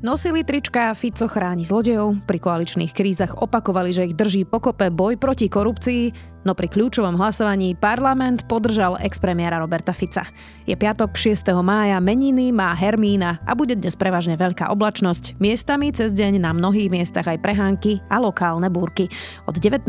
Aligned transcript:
Nosili 0.00 0.40
trička 0.40 0.96
Fico 0.96 1.28
chráni 1.28 1.68
zlodejov, 1.68 2.24
pri 2.24 2.40
koaličných 2.40 2.96
krízach 2.96 3.36
opakovali, 3.36 3.92
že 3.92 4.08
ich 4.08 4.16
drží 4.16 4.48
pokope 4.48 4.88
boj 4.88 5.20
proti 5.20 5.44
korupcii, 5.44 6.08
no 6.48 6.56
pri 6.56 6.72
kľúčovom 6.72 7.20
hlasovaní 7.20 7.76
parlament 7.76 8.48
podržal 8.48 8.96
expremiéra 9.04 9.60
Roberta 9.60 9.92
Fica. 9.92 10.24
Je 10.64 10.72
piatok 10.72 11.12
6. 11.12 11.52
mája, 11.60 12.00
meniny 12.00 12.48
má 12.48 12.72
Hermína 12.72 13.44
a 13.44 13.52
bude 13.52 13.76
dnes 13.76 13.92
prevažne 13.92 14.40
veľká 14.40 14.72
oblačnosť. 14.72 15.36
Miestami 15.36 15.92
cez 15.92 16.16
deň 16.16 16.48
na 16.48 16.56
mnohých 16.56 16.88
miestach 16.88 17.28
aj 17.28 17.36
prehánky 17.44 18.00
a 18.08 18.24
lokálne 18.24 18.72
búrky 18.72 19.04
od 19.44 19.60
19 19.60 19.84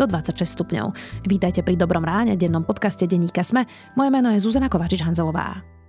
do 0.00 0.04
26 0.08 0.48
stupňov. 0.48 0.96
Vítajte 1.28 1.60
pri 1.60 1.76
Dobrom 1.76 2.08
ráne, 2.08 2.40
dennom 2.40 2.64
podcaste 2.64 3.04
Denníka 3.04 3.44
Sme. 3.44 3.68
Moje 4.00 4.08
meno 4.08 4.32
je 4.32 4.40
Zuzana 4.40 4.72
Kovačič-Hanzelová. 4.72 5.81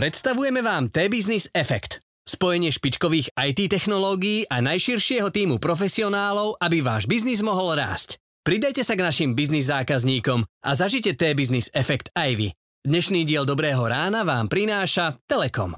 Predstavujeme 0.00 0.64
vám 0.64 0.88
T-Business 0.88 1.52
Effect. 1.52 2.00
Spojenie 2.24 2.72
špičkových 2.72 3.36
IT 3.36 3.68
technológií 3.68 4.48
a 4.48 4.64
najširšieho 4.64 5.28
týmu 5.28 5.60
profesionálov, 5.60 6.56
aby 6.56 6.80
váš 6.80 7.04
biznis 7.04 7.44
mohol 7.44 7.76
rásť. 7.76 8.16
Pridajte 8.40 8.80
sa 8.80 8.96
k 8.96 9.04
našim 9.04 9.36
biznis 9.36 9.68
zákazníkom 9.68 10.48
a 10.64 10.70
zažite 10.72 11.12
T-Business 11.12 11.68
Effect 11.76 12.08
aj 12.16 12.32
vy. 12.32 12.48
Dnešný 12.80 13.28
diel 13.28 13.44
Dobrého 13.44 13.84
rána 13.84 14.24
vám 14.24 14.48
prináša 14.48 15.20
Telekom. 15.28 15.76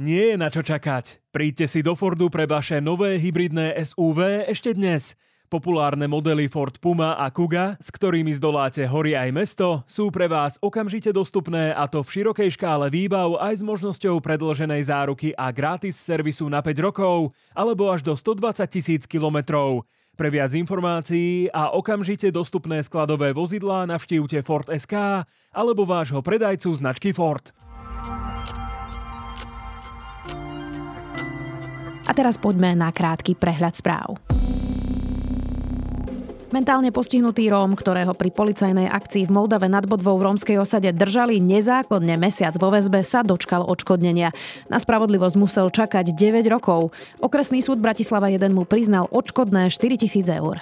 Nie 0.00 0.32
je 0.32 0.36
na 0.40 0.48
čo 0.48 0.64
čakať. 0.64 1.20
Príďte 1.36 1.68
si 1.68 1.84
do 1.84 1.92
Fordu 1.92 2.32
pre 2.32 2.48
vaše 2.48 2.80
nové 2.80 3.20
hybridné 3.20 3.76
SUV 3.76 4.48
ešte 4.48 4.72
dnes– 4.72 5.12
Populárne 5.52 6.08
modely 6.08 6.48
Ford 6.48 6.72
Puma 6.80 7.12
a 7.20 7.28
Kuga, 7.28 7.76
s 7.76 7.92
ktorými 7.92 8.32
zdoláte 8.32 8.88
hory 8.88 9.12
aj 9.12 9.28
mesto, 9.36 9.84
sú 9.84 10.08
pre 10.08 10.24
vás 10.24 10.56
okamžite 10.64 11.12
dostupné 11.12 11.76
a 11.76 11.84
to 11.84 12.00
v 12.00 12.08
širokej 12.08 12.56
škále 12.56 12.88
výbav 12.88 13.36
aj 13.36 13.60
s 13.60 13.62
možnosťou 13.62 14.16
predloženej 14.24 14.88
záruky 14.88 15.36
a 15.36 15.52
gratis 15.52 16.00
servisu 16.00 16.48
na 16.48 16.64
5 16.64 16.72
rokov 16.80 17.36
alebo 17.52 17.92
až 17.92 18.00
do 18.00 18.16
120 18.16 18.64
tisíc 18.64 19.04
kilometrov. 19.04 19.84
Pre 20.16 20.28
viac 20.32 20.56
informácií 20.56 21.52
a 21.52 21.76
okamžite 21.76 22.32
dostupné 22.32 22.80
skladové 22.80 23.36
vozidlá 23.36 23.84
navštívte 23.84 24.40
Ford 24.48 24.72
SK 24.72 25.28
alebo 25.52 25.84
vášho 25.84 26.24
predajcu 26.24 26.72
značky 26.80 27.12
Ford. 27.12 27.52
A 32.08 32.10
teraz 32.16 32.40
poďme 32.40 32.72
na 32.72 32.88
krátky 32.88 33.36
prehľad 33.36 33.76
správ. 33.76 34.16
Mentálne 36.52 36.92
postihnutý 36.92 37.48
Róm, 37.48 37.72
ktorého 37.72 38.12
pri 38.12 38.28
policajnej 38.28 38.84
akcii 38.84 39.24
v 39.24 39.32
Moldave 39.32 39.72
nad 39.72 39.88
Bodvou 39.88 40.20
v 40.20 40.28
rómskej 40.28 40.60
osade 40.60 40.92
držali 40.92 41.40
nezákonne 41.40 42.20
mesiac 42.20 42.52
vo 42.60 42.68
väzbe, 42.68 43.00
sa 43.08 43.24
dočkal 43.24 43.64
odškodnenia. 43.64 44.36
Na 44.68 44.76
spravodlivosť 44.76 45.36
musel 45.40 45.72
čakať 45.72 46.12
9 46.12 46.44
rokov. 46.52 46.92
Okresný 47.24 47.64
súd 47.64 47.80
Bratislava 47.80 48.28
1 48.28 48.52
mu 48.52 48.68
priznal 48.68 49.08
odškodné 49.08 49.72
4000 49.72 50.28
eur. 50.28 50.60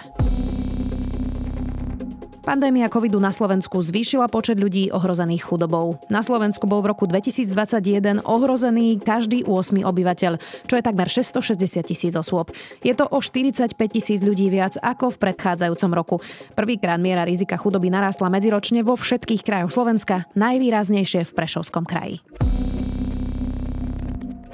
Pandémia 2.40 2.88
covidu 2.88 3.20
na 3.20 3.36
Slovensku 3.36 3.84
zvýšila 3.84 4.24
počet 4.32 4.56
ľudí 4.56 4.88
ohrozených 4.88 5.44
chudobou. 5.44 6.00
Na 6.08 6.24
Slovensku 6.24 6.64
bol 6.64 6.80
v 6.80 6.96
roku 6.96 7.04
2021 7.04 8.24
ohrozený 8.24 8.96
každý 8.96 9.44
8 9.44 9.84
obyvateľ, 9.84 10.40
čo 10.64 10.74
je 10.74 10.82
takmer 10.82 11.04
660 11.04 11.84
tisíc 11.84 12.16
osôb. 12.16 12.48
Je 12.80 12.96
to 12.96 13.04
o 13.12 13.20
45 13.20 13.76
tisíc 13.76 14.24
ľudí 14.24 14.48
viac 14.48 14.80
ako 14.80 15.12
v 15.12 15.20
predchádzajúcom 15.20 15.90
roku. 15.92 16.16
Prvýkrát 16.56 16.96
miera 16.96 17.28
rizika 17.28 17.60
chudoby 17.60 17.92
narastla 17.92 18.32
medziročne 18.32 18.80
vo 18.80 18.96
všetkých 18.96 19.44
krajoch 19.44 19.76
Slovenska, 19.76 20.24
najvýraznejšie 20.32 21.28
v 21.28 21.32
Prešovskom 21.36 21.84
kraji. 21.84 22.24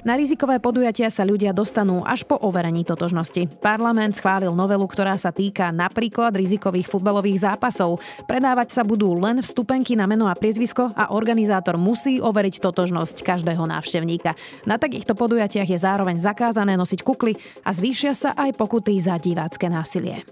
Na 0.06 0.14
rizikové 0.14 0.62
podujatia 0.62 1.10
sa 1.10 1.26
ľudia 1.26 1.50
dostanú 1.50 2.06
až 2.06 2.22
po 2.22 2.38
overení 2.38 2.86
totožnosti. 2.86 3.58
Parlament 3.58 4.14
schválil 4.14 4.54
novelu, 4.54 4.86
ktorá 4.86 5.18
sa 5.18 5.34
týka 5.34 5.74
napríklad 5.74 6.30
rizikových 6.30 6.86
futbalových 6.86 7.42
zápasov. 7.42 7.98
Predávať 8.30 8.70
sa 8.70 8.86
budú 8.86 9.18
len 9.18 9.42
vstupenky 9.42 9.98
na 9.98 10.06
meno 10.06 10.30
a 10.30 10.38
priezvisko 10.38 10.94
a 10.94 11.10
organizátor 11.10 11.74
musí 11.74 12.22
overiť 12.22 12.62
totožnosť 12.62 13.26
každého 13.26 13.66
návštevníka. 13.66 14.38
Na 14.62 14.78
takýchto 14.78 15.18
podujatiach 15.18 15.74
je 15.74 15.78
zároveň 15.82 16.22
zakázané 16.22 16.78
nosiť 16.78 17.02
kukly 17.02 17.34
a 17.66 17.74
zvýšia 17.74 18.14
sa 18.14 18.30
aj 18.38 18.54
pokuty 18.54 19.02
za 19.02 19.18
divácké 19.18 19.66
násilie. 19.66 20.22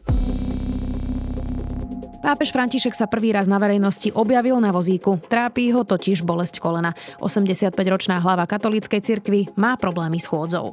Pápež 2.24 2.56
František 2.56 2.96
sa 2.96 3.04
prvý 3.04 3.36
raz 3.36 3.44
na 3.44 3.60
verejnosti 3.60 4.08
objavil 4.16 4.56
na 4.56 4.72
vozíku. 4.72 5.20
Trápí 5.28 5.68
ho 5.76 5.84
totiž 5.84 6.24
bolesť 6.24 6.56
kolena. 6.56 6.96
85-ročná 7.20 8.16
hlava 8.24 8.48
katolíckej 8.48 9.04
cirkvi 9.04 9.52
má 9.60 9.76
problémy 9.76 10.16
s 10.16 10.32
chôdzou. 10.32 10.72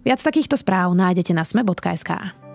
Viac 0.00 0.20
takýchto 0.24 0.56
správ 0.56 0.96
nájdete 0.96 1.36
na 1.36 1.44
sme.sk. 1.44 2.45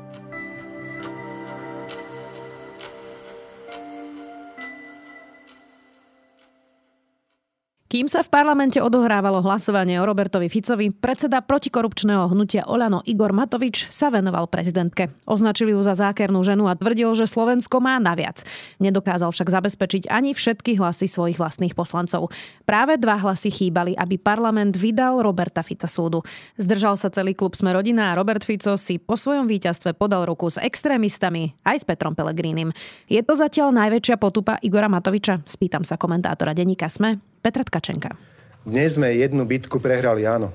Kým 7.91 8.07
sa 8.07 8.24
v 8.24 8.31
parlamente 8.31 8.79
odohrávalo 8.79 9.44
hlasovanie 9.44 10.00
o 10.00 10.07
Robertovi 10.07 10.47
Ficovi, 10.47 10.96
predseda 10.96 11.44
protikorupčného 11.44 12.31
hnutia 12.31 12.63
Olano 12.63 13.03
Igor 13.03 13.35
Matovič 13.35 13.91
sa 13.91 14.07
venoval 14.07 14.47
prezidentke. 14.47 15.12
Označili 15.28 15.75
ju 15.75 15.84
za 15.84 15.91
zákernú 16.00 16.40
ženu 16.40 16.72
a 16.72 16.79
tvrdil, 16.79 17.12
že 17.19 17.28
Slovensko 17.28 17.84
má 17.84 18.00
naviac. 18.00 18.47
Nedokázal 18.79 19.35
však 19.35 19.52
zabezpečiť 19.52 20.07
ani 20.07 20.31
všetky 20.31 20.79
hlasy 20.79 21.12
svojich 21.12 21.35
vlastných 21.35 21.75
poslancov. 21.75 22.31
Práve 22.63 22.96
dva 22.96 23.19
hlasy 23.19 23.52
chýbali, 23.52 23.91
aby 24.00 24.16
parlament 24.16 24.79
vydal 24.79 25.19
Roberta 25.19 25.59
Fica 25.59 25.91
súdu. 25.91 26.23
Zdržal 26.56 26.96
sa 26.96 27.12
celý 27.12 27.35
klub 27.35 27.59
Sme 27.59 27.75
rodina 27.75 28.16
a 28.16 28.16
Robert 28.16 28.47
Fico 28.47 28.79
si 28.79 29.03
po 29.03 29.19
svojom 29.19 29.52
víťazstve 29.52 30.00
podal 30.00 30.31
ruku 30.31 30.47
s 30.47 30.56
extrémistami 30.63 31.59
aj 31.68 31.84
s 31.84 31.88
Petrom 31.88 32.16
Pelegrínim. 32.16 32.72
Je 33.12 33.19
to 33.19 33.35
zatiaľ 33.35 33.75
najväčšia 33.75 34.16
potupa 34.16 34.63
Igora 34.63 34.88
Matoviča? 34.88 35.44
Spýtam 35.44 35.84
sa 35.84 36.00
komentátora 36.00 36.56
denníka 36.56 36.88
Sme 36.88 37.31
Petra 37.41 37.66
Tkačenka. 37.66 38.13
Dnes 38.62 39.02
sme 39.02 39.18
jednu 39.18 39.41
bitku 39.50 39.81
prehrali, 39.81 40.29
áno. 40.29 40.53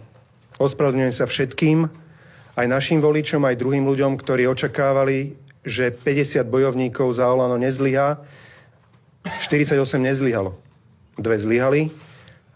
Ospravedlňujem 0.62 1.14
sa 1.14 1.26
všetkým, 1.26 1.90
aj 2.56 2.66
našim 2.70 3.02
voličom, 3.02 3.42
aj 3.42 3.58
druhým 3.58 3.84
ľuďom, 3.84 4.14
ktorí 4.16 4.46
očakávali, 4.46 5.34
že 5.66 5.90
50 5.90 6.46
bojovníkov 6.46 7.18
za 7.18 7.26
Olano 7.26 7.58
nezlyhá. 7.58 8.22
48 9.26 9.82
nezlyhalo. 9.98 10.54
Dve 11.18 11.36
zlyhali 11.42 11.90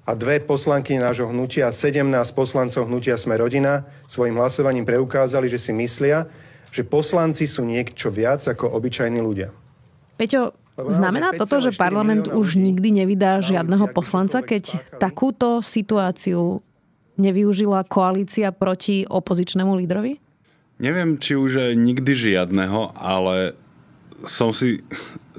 a 0.07 0.15
dve 0.15 0.39
poslanky 0.39 0.95
nášho 0.95 1.27
hnutia 1.29 1.67
a 1.67 1.75
17 1.75 2.07
poslancov 2.31 2.87
hnutia 2.87 3.19
Sme 3.19 3.35
rodina 3.35 3.83
svojim 4.07 4.39
hlasovaním 4.39 4.87
preukázali, 4.87 5.51
že 5.51 5.59
si 5.59 5.75
myslia, 5.75 6.31
že 6.71 6.87
poslanci 6.87 7.51
sú 7.51 7.67
niečo 7.67 8.15
viac 8.15 8.47
ako 8.47 8.71
obyčajní 8.79 9.19
ľudia. 9.19 9.51
Peťo, 10.15 10.55
Znamená 10.89 11.37
toto, 11.37 11.61
že 11.61 11.77
parlament 11.77 12.31
už 12.31 12.57
nikdy 12.57 13.05
nevydá 13.05 13.45
žiadneho 13.45 13.91
poslanca, 13.93 14.41
keď 14.41 14.81
takúto 14.97 15.61
situáciu 15.61 16.65
nevyužila 17.21 17.85
koalícia 17.85 18.49
proti 18.55 19.05
opozičnému 19.05 19.77
lídrovi? 19.77 20.17
Neviem, 20.81 21.21
či 21.21 21.37
už 21.37 21.77
nikdy 21.77 22.17
žiadneho, 22.17 22.97
ale 22.97 23.53
som 24.25 24.57
si 24.57 24.81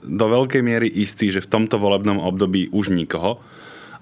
do 0.01 0.25
veľkej 0.29 0.61
miery 0.61 0.89
istý, 0.89 1.33
že 1.33 1.41
v 1.41 1.49
tomto 1.49 1.81
volebnom 1.81 2.21
období 2.21 2.69
už 2.69 2.93
nikoho. 2.93 3.41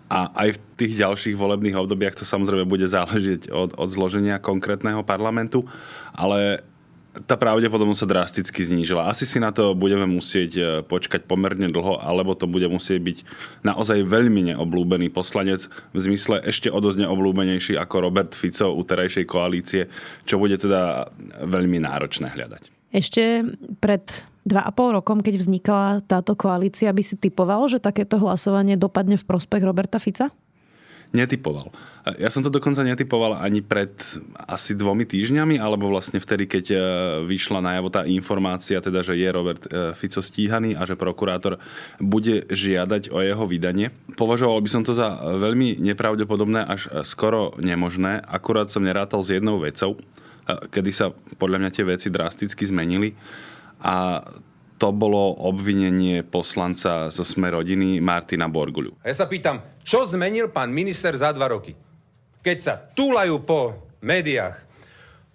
A 0.09 0.25
aj 0.33 0.57
v 0.57 0.61
tých 0.73 0.93
ďalších 1.05 1.37
volebných 1.37 1.77
obdobiach 1.77 2.17
to 2.17 2.25
samozrejme 2.25 2.65
bude 2.65 2.89
záležiť 2.89 3.53
od, 3.53 3.77
od 3.77 3.89
zloženia 3.93 4.41
konkrétneho 4.41 5.05
parlamentu, 5.05 5.69
ale 6.17 6.65
tá 7.25 7.35
pravdepodobnosť 7.35 8.01
sa 8.03 8.07
drasticky 8.07 8.61
znížila. 8.63 9.09
Asi 9.09 9.27
si 9.27 9.41
na 9.41 9.49
to 9.49 9.75
budeme 9.75 10.05
musieť 10.07 10.51
e, 10.55 10.63
počkať 10.85 11.25
pomerne 11.25 11.67
dlho, 11.67 11.99
alebo 11.99 12.37
to 12.37 12.45
bude 12.47 12.67
musieť 12.69 12.99
byť 13.01 13.17
naozaj 13.65 14.05
veľmi 14.05 14.53
neoblúbený 14.53 15.11
poslanec, 15.11 15.67
v 15.95 15.99
zmysle 15.99 16.43
ešte 16.45 16.71
o 16.71 16.79
dosť 16.79 17.07
neoblúbenejší 17.07 17.75
ako 17.75 17.95
Robert 18.05 18.31
Fico 18.31 18.71
u 18.71 18.81
terajšej 18.85 19.25
koalície, 19.27 19.91
čo 20.23 20.39
bude 20.39 20.55
teda 20.55 21.11
veľmi 21.43 21.81
náročné 21.83 22.31
hľadať. 22.31 22.71
Ešte 22.89 23.45
pred 23.77 24.01
dva 24.49 24.65
a 24.65 24.71
pol 24.73 24.97
rokom, 24.97 25.21
keď 25.21 25.35
vznikla 25.37 25.83
táto 26.09 26.33
koalícia, 26.33 26.89
by 26.89 27.03
si 27.05 27.15
typoval, 27.19 27.69
že 27.69 27.77
takéto 27.77 28.17
hlasovanie 28.17 28.79
dopadne 28.79 29.19
v 29.19 29.27
prospech 29.27 29.61
Roberta 29.61 30.01
Fica? 30.01 30.33
Netypoval. 31.09 31.73
Ja 32.21 32.29
som 32.29 32.45
to 32.45 32.53
dokonca 32.53 32.85
netypoval 32.85 33.41
ani 33.41 33.65
pred 33.65 33.89
asi 34.45 34.77
dvomi 34.77 35.09
týždňami, 35.09 35.57
alebo 35.57 35.89
vlastne 35.89 36.21
vtedy, 36.21 36.45
keď 36.45 36.65
e, 36.69 36.77
vyšla 37.25 37.65
najavo 37.65 37.89
tá 37.89 38.05
informácia, 38.05 38.77
teda, 38.77 39.01
že 39.01 39.17
je 39.17 39.29
Robert 39.29 39.65
e, 39.65 39.97
Fico 39.97 40.21
stíhaný 40.21 40.77
a 40.77 40.85
že 40.85 40.93
prokurátor 40.93 41.57
bude 41.97 42.45
žiadať 42.49 43.09
o 43.09 43.25
jeho 43.25 43.45
vydanie. 43.49 43.89
Považoval 44.13 44.61
by 44.61 44.69
som 44.69 44.85
to 44.85 44.93
za 44.93 45.17
veľmi 45.17 45.81
nepravdepodobné, 45.81 46.61
až 46.65 46.89
skoro 47.01 47.57
nemožné. 47.57 48.21
Akurát 48.29 48.69
som 48.69 48.85
nerátal 48.85 49.25
s 49.25 49.33
jednou 49.33 49.57
vecou, 49.57 49.97
e, 49.97 50.01
kedy 50.69 50.91
sa 50.93 51.09
podľa 51.41 51.57
mňa 51.65 51.71
tie 51.73 51.85
veci 51.89 52.07
drasticky 52.13 52.69
zmenili. 52.69 53.17
A 53.81 54.21
to 54.79 54.95
bolo 54.95 55.35
obvinenie 55.43 56.23
poslanca 56.23 57.11
zo 57.11 57.27
Sme 57.27 57.51
rodiny 57.51 57.99
Martina 57.99 58.47
Borguľu. 58.47 58.95
Ja 59.03 59.11
sa 59.11 59.27
pýtam, 59.27 59.59
čo 59.83 60.07
zmenil 60.07 60.47
pán 60.49 60.71
minister 60.71 61.11
za 61.19 61.35
dva 61.35 61.51
roky? 61.51 61.75
Keď 62.39 62.57
sa 62.57 62.79
túlajú 62.79 63.43
po 63.43 63.91
médiách, 63.99 64.63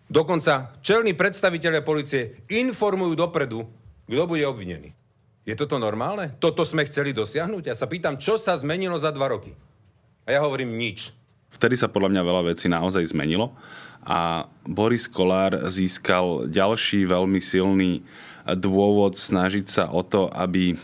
dokonca 0.08 0.72
čelní 0.80 1.12
predstaviteľe 1.12 1.84
policie 1.84 2.48
informujú 2.48 3.12
dopredu, 3.12 3.68
kto 4.08 4.24
bude 4.24 4.48
obvinený. 4.48 4.96
Je 5.44 5.52
toto 5.52 5.76
normálne? 5.76 6.32
Toto 6.40 6.64
sme 6.64 6.88
chceli 6.88 7.12
dosiahnuť? 7.12 7.68
Ja 7.68 7.76
sa 7.76 7.84
pýtam, 7.84 8.16
čo 8.16 8.40
sa 8.40 8.56
zmenilo 8.56 8.96
za 8.96 9.12
dva 9.12 9.28
roky? 9.28 9.52
A 10.24 10.32
ja 10.32 10.40
hovorím 10.40 10.72
nič. 10.72 11.12
Vtedy 11.52 11.76
sa 11.76 11.92
podľa 11.92 12.16
mňa 12.16 12.22
veľa 12.24 12.42
vecí 12.48 12.66
naozaj 12.72 13.12
zmenilo 13.12 13.52
a 14.08 14.48
Boris 14.64 15.04
Kolár 15.04 15.68
získal 15.68 16.48
ďalší 16.48 17.04
veľmi 17.04 17.40
silný 17.44 18.00
dôvod 18.52 19.16
snažiť 19.16 19.66
sa 19.66 19.84
o 19.88 20.04
to, 20.04 20.28
aby 20.28 20.76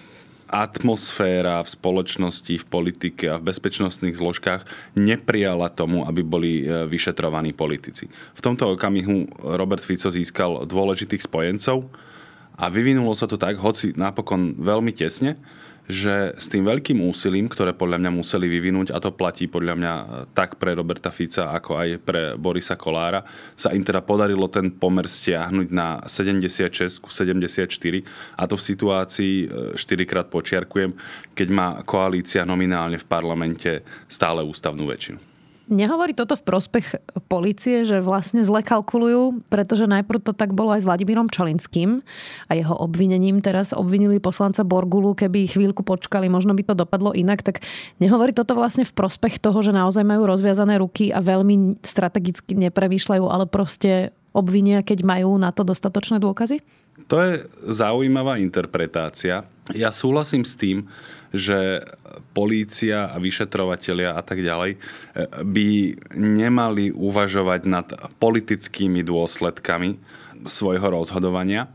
atmosféra 0.50 1.62
v 1.62 1.68
spoločnosti, 1.70 2.54
v 2.58 2.66
politike 2.66 3.24
a 3.30 3.38
v 3.38 3.46
bezpečnostných 3.54 4.18
zložkách 4.18 4.66
neprijala 4.98 5.70
tomu, 5.70 6.02
aby 6.02 6.26
boli 6.26 6.52
e, 6.66 6.90
vyšetrovaní 6.90 7.54
politici. 7.54 8.10
V 8.34 8.40
tomto 8.42 8.74
okamihu 8.74 9.30
Robert 9.38 9.86
Fico 9.86 10.10
získal 10.10 10.66
dôležitých 10.66 11.22
spojencov 11.22 11.86
a 12.58 12.66
vyvinulo 12.66 13.14
sa 13.14 13.30
to 13.30 13.38
tak, 13.38 13.62
hoci 13.62 13.94
napokon 13.94 14.58
veľmi 14.58 14.90
tesne, 14.90 15.38
že 15.90 16.32
s 16.38 16.46
tým 16.46 16.64
veľkým 16.64 17.02
úsilím, 17.02 17.50
ktoré 17.50 17.74
podľa 17.74 18.00
mňa 18.00 18.10
museli 18.14 18.46
vyvinúť, 18.46 18.94
a 18.94 18.98
to 19.02 19.12
platí 19.12 19.50
podľa 19.50 19.74
mňa 19.76 19.92
tak 20.32 20.56
pre 20.56 20.72
Roberta 20.78 21.10
Fica, 21.10 21.50
ako 21.50 21.76
aj 21.76 21.88
pre 22.02 22.22
Borisa 22.38 22.78
Kolára, 22.78 23.26
sa 23.58 23.74
im 23.74 23.82
teda 23.82 24.00
podarilo 24.00 24.46
ten 24.48 24.70
pomer 24.70 25.10
stiahnuť 25.10 25.68
na 25.74 26.00
76 26.06 27.02
74 27.02 28.38
a 28.38 28.42
to 28.46 28.54
v 28.54 28.62
situácii, 28.62 29.34
4 29.74 29.78
e, 29.78 30.06
krát 30.06 30.26
počiarkujem, 30.30 30.94
keď 31.34 31.48
má 31.50 31.68
koalícia 31.82 32.46
nominálne 32.46 32.96
v 32.96 33.06
parlamente 33.06 33.82
stále 34.06 34.40
ústavnú 34.46 34.86
väčšinu. 34.86 35.29
Nehovorí 35.70 36.18
toto 36.18 36.34
v 36.34 36.42
prospech 36.42 36.98
policie, 37.30 37.86
že 37.86 38.02
vlastne 38.02 38.42
zle 38.42 38.58
kalkulujú, 38.58 39.46
pretože 39.46 39.86
najprv 39.86 40.18
to 40.18 40.34
tak 40.34 40.50
bolo 40.50 40.74
aj 40.74 40.82
s 40.82 40.88
Vladimírom 40.90 41.30
Čolinským 41.30 42.02
a 42.50 42.52
jeho 42.58 42.74
obvinením. 42.74 43.38
Teraz 43.38 43.70
obvinili 43.70 44.18
poslanca 44.18 44.66
Borgulu, 44.66 45.14
keby 45.14 45.46
chvíľku 45.46 45.86
počkali, 45.86 46.26
možno 46.26 46.58
by 46.58 46.66
to 46.66 46.74
dopadlo 46.74 47.14
inak. 47.14 47.46
Tak 47.46 47.62
nehovorí 48.02 48.34
toto 48.34 48.58
vlastne 48.58 48.82
v 48.82 48.90
prospech 48.90 49.38
toho, 49.38 49.62
že 49.62 49.70
naozaj 49.70 50.02
majú 50.02 50.26
rozviazané 50.26 50.82
ruky 50.82 51.14
a 51.14 51.22
veľmi 51.22 51.78
strategicky 51.86 52.58
nepremýšľajú, 52.58 53.24
ale 53.30 53.46
proste 53.46 54.10
obvinia, 54.34 54.82
keď 54.82 55.06
majú 55.06 55.38
na 55.38 55.54
to 55.54 55.62
dostatočné 55.62 56.18
dôkazy? 56.18 56.66
To 57.06 57.16
je 57.22 57.46
zaujímavá 57.70 58.42
interpretácia. 58.42 59.46
Ja 59.74 59.94
súhlasím 59.94 60.42
s 60.42 60.58
tým, 60.58 60.90
že 61.30 61.86
polícia 62.34 63.06
a 63.10 63.16
vyšetrovatelia 63.22 64.14
a 64.14 64.22
tak 64.22 64.42
ďalej 64.42 64.76
eh, 64.76 64.80
by 65.46 65.68
nemali 66.18 66.90
uvažovať 66.90 67.60
nad 67.66 67.86
politickými 68.18 69.02
dôsledkami 69.06 69.98
svojho 70.46 70.88
rozhodovania, 70.88 71.68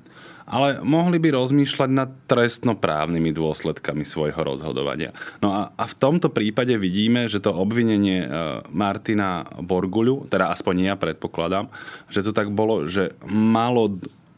ale 0.45 0.77
mohli 0.86 1.18
by 1.18 1.33
rozmýšľať 1.33 1.89
nad 1.89 2.09
trestnoprávnymi 2.30 3.33
dôsledkami 3.33 4.06
svojho 4.06 4.38
rozhodovania. 4.38 5.09
No 5.41 5.53
a, 5.53 5.74
a 5.74 5.83
v 5.89 5.95
tomto 5.98 6.30
prípade 6.30 6.77
vidíme, 6.77 7.25
že 7.25 7.41
to 7.41 7.56
obvinenie 7.56 8.25
eh, 8.25 8.30
Martina 8.69 9.48
Borguľu, 9.63 10.27
teda 10.27 10.51
aspoň 10.51 10.94
ja 10.94 10.95
predpokladám, 11.00 11.71
že 12.12 12.21
to 12.21 12.31
tak 12.36 12.51
bolo, 12.51 12.86
že 12.86 13.15
malo 13.25 13.88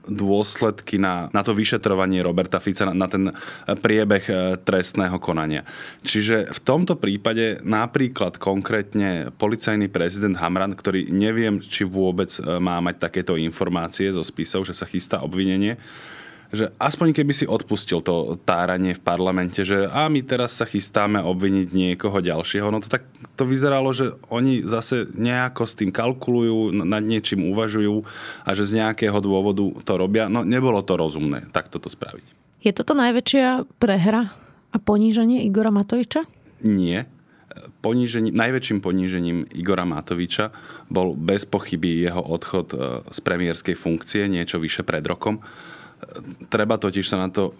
dôsledky 0.08 0.98
na, 0.98 1.28
na 1.36 1.42
to 1.44 1.54
vyšetrovanie 1.54 2.24
Roberta 2.24 2.58
Fica, 2.58 2.88
na, 2.90 2.96
na 2.96 3.08
ten 3.08 3.32
priebeh 3.68 4.26
e, 4.28 4.34
trestného 4.60 5.20
konania. 5.22 5.68
Čiže 6.04 6.52
v 6.52 6.60
tomto 6.64 6.96
prípade 6.98 7.62
napríklad 7.62 8.40
konkrétne 8.42 9.30
policajný 9.36 9.92
prezident 9.92 10.40
Hamran, 10.40 10.74
ktorý 10.74 11.12
neviem, 11.12 11.60
či 11.62 11.84
vôbec 11.86 12.32
e, 12.40 12.58
má 12.58 12.80
mať 12.80 13.12
takéto 13.12 13.36
informácie 13.38 14.10
zo 14.12 14.24
spisov, 14.24 14.66
že 14.66 14.74
sa 14.74 14.88
chystá 14.90 15.22
obvinenie, 15.22 15.78
že 16.52 16.72
aspoň 16.80 17.12
keby 17.12 17.34
si 17.36 17.46
odpustil 17.48 18.00
to 18.00 18.40
táranie 18.48 18.96
v 18.96 19.04
parlamente, 19.04 19.68
že 19.68 19.88
a 19.88 20.08
my 20.08 20.24
teraz 20.24 20.56
sa 20.56 20.64
chystáme 20.64 21.20
obviniť 21.20 21.68
niekoho 21.76 22.24
ďalšieho, 22.24 22.72
no 22.72 22.80
to 22.80 22.88
tak 22.88 23.04
to 23.36 23.44
vyzeralo, 23.44 23.92
že 23.92 24.16
oni 24.32 24.64
zase 24.64 25.12
nejako 25.12 25.64
s 25.68 25.74
tým 25.76 25.92
kalkulujú, 25.92 26.72
nad 26.72 27.04
niečím 27.04 27.52
uvažujú 27.52 28.08
a 28.48 28.50
že 28.56 28.64
z 28.64 28.80
nejakého 28.84 29.20
dôvodu 29.20 29.64
to 29.84 29.94
robia. 30.00 30.32
No 30.32 30.48
nebolo 30.48 30.80
to 30.82 30.96
rozumné 30.96 31.52
takto 31.52 31.78
to 31.84 31.92
spraviť. 31.92 32.26
Je 32.64 32.72
toto 32.74 32.98
najväčšia 32.98 33.68
prehra 33.78 34.32
a 34.72 34.78
poníženie 34.80 35.46
Igora 35.46 35.70
Matoviča? 35.70 36.26
Nie. 36.66 37.06
Ponížením, 37.82 38.34
najväčším 38.34 38.80
ponížením 38.82 39.50
Igora 39.54 39.86
Matoviča 39.86 40.54
bol 40.88 41.14
bez 41.18 41.46
pochyby 41.46 42.06
jeho 42.06 42.22
odchod 42.22 42.68
e, 42.74 42.78
z 43.10 43.20
premiérskej 43.22 43.74
funkcie 43.74 44.30
niečo 44.30 44.62
vyše 44.62 44.86
pred 44.86 45.02
rokom 45.06 45.42
Treba 46.48 46.78
totiž 46.78 47.06
sa 47.06 47.18
na 47.18 47.30
to 47.34 47.58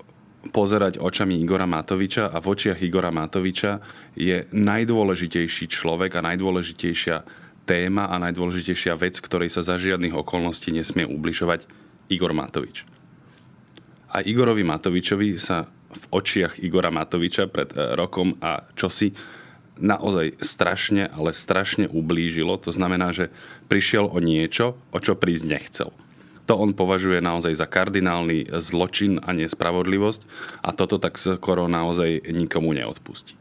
pozerať 0.54 1.02
očami 1.02 1.42
Igora 1.42 1.66
Matoviča 1.66 2.30
a 2.32 2.38
v 2.40 2.50
očiach 2.54 2.80
Igora 2.86 3.12
Matoviča 3.12 3.82
je 4.16 4.46
najdôležitejší 4.54 5.66
človek 5.68 6.16
a 6.18 6.26
najdôležitejšia 6.26 7.26
téma 7.68 8.08
a 8.08 8.16
najdôležitejšia 8.24 8.96
vec, 8.96 9.20
ktorej 9.20 9.52
sa 9.52 9.66
za 9.66 9.76
žiadnych 9.76 10.16
okolností 10.16 10.72
nesmie 10.72 11.04
ubližovať 11.04 11.68
Igor 12.08 12.32
Matovič. 12.32 12.88
A 14.16 14.24
Igorovi 14.24 14.64
Matovičovi 14.64 15.36
sa 15.36 15.68
v 15.92 16.04
očiach 16.16 16.64
Igora 16.64 16.94
Matoviča 16.94 17.52
pred 17.52 17.76
e, 17.76 18.00
rokom 18.00 18.40
a 18.40 18.64
čosi 18.80 19.12
naozaj 19.78 20.40
strašne, 20.42 21.12
ale 21.12 21.36
strašne 21.36 21.92
ublížilo. 21.92 22.56
To 22.64 22.72
znamená, 22.72 23.12
že 23.12 23.30
prišiel 23.68 24.08
o 24.08 24.18
niečo, 24.24 24.80
o 24.96 24.98
čo 24.98 25.20
prísť 25.20 25.46
nechcel. 25.46 25.90
To 26.48 26.56
on 26.56 26.72
považuje 26.72 27.20
naozaj 27.20 27.60
za 27.60 27.68
kardinálny 27.68 28.48
zločin 28.64 29.20
a 29.20 29.36
nespravodlivosť 29.36 30.22
a 30.64 30.72
toto 30.72 30.96
tak 30.96 31.20
skoro 31.20 31.68
naozaj 31.68 32.24
nikomu 32.32 32.72
neodpustí. 32.72 33.36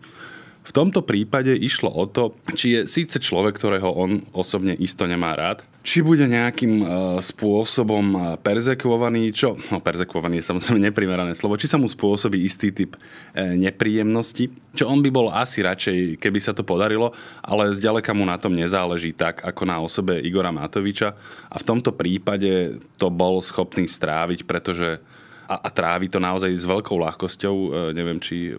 V 0.66 0.74
tomto 0.74 1.06
prípade 1.06 1.54
išlo 1.54 1.94
o 1.94 2.10
to, 2.10 2.34
či 2.58 2.74
je 2.74 2.80
síce 2.90 3.22
človek, 3.22 3.54
ktorého 3.54 3.86
on 3.86 4.26
osobne 4.34 4.74
isto 4.74 5.06
nemá 5.06 5.38
rád, 5.38 5.62
či 5.86 6.02
bude 6.02 6.26
nejakým 6.26 6.82
e, 6.82 6.86
spôsobom 7.22 8.04
e, 8.10 8.18
perzekvovaný, 8.42 9.30
čo, 9.30 9.54
no 9.70 9.78
perzekvovaný 9.78 10.42
je 10.42 10.50
samozrejme 10.50 10.82
neprimerané 10.90 11.30
slovo, 11.38 11.54
či 11.54 11.70
sa 11.70 11.78
mu 11.78 11.86
spôsobí 11.86 12.42
istý 12.42 12.74
typ 12.74 12.98
e, 12.98 13.54
nepríjemnosti, 13.54 14.50
čo 14.74 14.90
on 14.90 14.98
by 14.98 15.10
bol 15.14 15.30
asi 15.30 15.62
radšej, 15.62 16.18
keby 16.18 16.42
sa 16.42 16.50
to 16.50 16.66
podarilo, 16.66 17.14
ale 17.38 17.70
zďaleka 17.70 18.10
mu 18.10 18.26
na 18.26 18.34
tom 18.34 18.58
nezáleží 18.58 19.14
tak, 19.14 19.46
ako 19.46 19.62
na 19.62 19.78
osobe 19.78 20.18
Igora 20.18 20.50
Matoviča. 20.50 21.14
A 21.46 21.54
v 21.62 21.66
tomto 21.70 21.94
prípade 21.94 22.82
to 22.98 23.06
bol 23.06 23.38
schopný 23.38 23.86
stráviť, 23.86 24.42
pretože 24.42 24.98
a, 25.46 25.62
a 25.62 25.68
trávi 25.70 26.10
to 26.10 26.18
naozaj 26.18 26.50
s 26.50 26.66
veľkou 26.66 26.98
ľahkosťou, 26.98 27.94
neviem, 27.94 28.18
či 28.18 28.58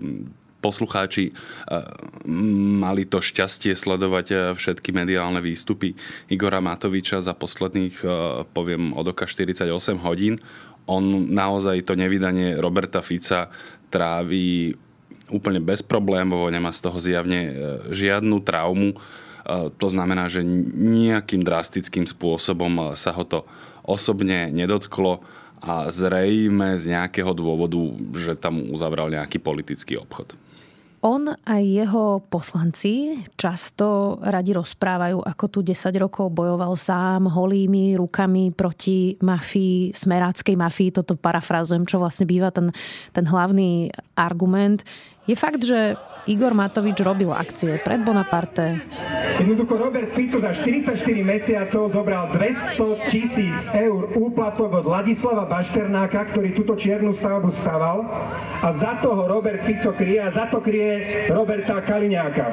poslucháči 0.59 1.31
mali 2.77 3.03
to 3.05 3.23
šťastie 3.23 3.73
sledovať 3.73 4.25
e, 4.31 4.35
všetky 4.55 4.89
mediálne 4.91 5.39
výstupy 5.39 5.95
Igora 6.27 6.59
Matoviča 6.59 7.23
za 7.23 7.33
posledných, 7.37 7.95
e, 8.01 8.07
poviem, 8.51 8.93
od 8.93 9.11
oka 9.11 9.29
48 9.29 9.69
hodín. 10.01 10.41
On 10.87 11.03
naozaj 11.31 11.83
to 11.83 11.93
nevydanie 11.99 12.55
Roberta 12.57 13.03
Fica 13.03 13.51
trávi 13.91 14.75
úplne 15.27 15.59
bezproblémovo, 15.59 16.47
nemá 16.47 16.71
z 16.71 16.79
toho 16.87 16.97
zjavne 16.99 17.39
e, 17.43 17.51
žiadnu 17.91 18.41
traumu. 18.43 18.95
To 19.79 19.87
znamená, 19.87 20.27
že 20.27 20.43
nejakým 20.43 21.39
drastickým 21.39 22.03
spôsobom 22.03 22.91
sa 22.99 23.15
ho 23.15 23.23
to 23.23 23.47
osobne 23.87 24.51
nedotklo 24.51 25.23
a 25.63 25.87
zrejme 25.87 26.75
z 26.75 26.91
nejakého 26.91 27.31
dôvodu, 27.31 27.79
že 28.11 28.35
tam 28.35 28.59
uzavral 28.67 29.07
nejaký 29.07 29.39
politický 29.39 29.95
obchod. 30.03 30.35
On 31.06 31.30
aj 31.30 31.62
jeho 31.62 32.25
poslanci 32.25 33.22
často 33.38 34.18
radi 34.18 34.58
rozprávajú, 34.58 35.22
ako 35.22 35.46
tu 35.46 35.60
10 35.62 35.94
rokov 36.01 36.34
bojoval 36.34 36.74
sám 36.74 37.30
holými 37.30 37.94
rukami 37.94 38.50
proti 38.50 39.13
mafii, 39.22 39.94
smeráckej 39.94 40.58
mafii. 40.58 40.89
Toto 40.98 41.13
parafrazujem, 41.13 41.86
čo 41.86 42.01
vlastne 42.01 42.25
býva 42.25 42.50
ten, 42.50 42.74
ten 43.13 43.30
hlavný 43.30 43.94
argument. 44.18 44.82
Je 45.27 45.36
fakt, 45.36 45.60
že 45.60 46.00
Igor 46.24 46.55
Matovič 46.55 47.03
robil 47.03 47.27
akcie 47.36 47.75
pred 47.84 48.00
Bonaparte. 48.00 48.79
Jednoducho 49.43 49.75
Robert 49.75 50.07
Fico 50.07 50.39
za 50.39 50.55
44 50.55 50.96
mesiacov 51.19 51.91
zobral 51.91 52.31
200 52.31 53.12
tisíc 53.12 53.67
eur 53.75 54.12
úplatok 54.15 54.79
od 54.79 54.86
Ladislava 54.88 55.43
Bašternáka, 55.43 56.31
ktorý 56.31 56.55
túto 56.55 56.79
čiernu 56.79 57.12
stavbu 57.12 57.51
staval 57.51 58.07
a 58.63 58.67
za 58.72 59.03
toho 59.03 59.27
Robert 59.27 59.60
Fico 59.67 59.91
kryje 59.91 60.24
a 60.24 60.31
za 60.31 60.48
to 60.48 60.63
kryje 60.63 61.27
Roberta 61.27 61.84
Kaliňáka. 61.84 62.46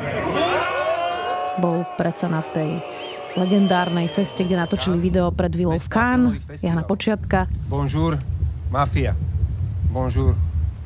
Bol 1.63 1.87
predsa 1.95 2.27
na 2.27 2.43
tej 2.43 2.83
legendárnej 3.39 4.11
ceste, 4.11 4.43
kde 4.43 4.59
natočili 4.59 4.99
video 4.99 5.31
pred 5.31 5.55
vilou 5.55 5.79
v 5.79 5.89
Cannes, 5.91 6.43
Jana 6.59 6.83
Počiatka. 6.83 7.47
Bonjour, 7.71 8.19
mafia. 8.71 9.15
bonjour, 9.95 10.35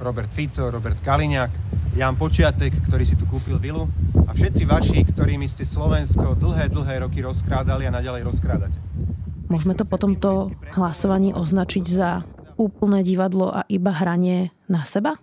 Robert 0.01 0.31
Fico, 0.31 0.71
Robert 0.71 1.01
Kaliňák, 1.01 1.68
Jan 1.97 2.19
Počiatek, 2.19 2.75
ktorý 2.85 3.05
si 3.07 3.15
tu 3.17 3.25
kúpil 3.25 3.57
vilu 3.57 3.89
a 4.27 4.35
všetci 4.35 4.63
vaši, 4.67 4.99
ktorými 5.07 5.47
ste 5.49 5.65
Slovensko 5.65 6.37
dlhé, 6.37 6.69
dlhé 6.69 7.07
roky 7.07 7.25
rozkrádali 7.25 7.89
a 7.89 7.95
naďalej 7.95 8.23
rozkrádate. 8.29 8.79
Môžeme 9.49 9.73
to 9.73 9.89
po 9.89 9.97
tomto 9.97 10.53
hlasovaní 10.77 11.33
označiť 11.33 11.85
za 11.89 12.27
úplné 12.59 13.01
divadlo 13.07 13.49
a 13.49 13.65
iba 13.71 13.95
hranie 13.95 14.53
na 14.69 14.85
seba? 14.85 15.17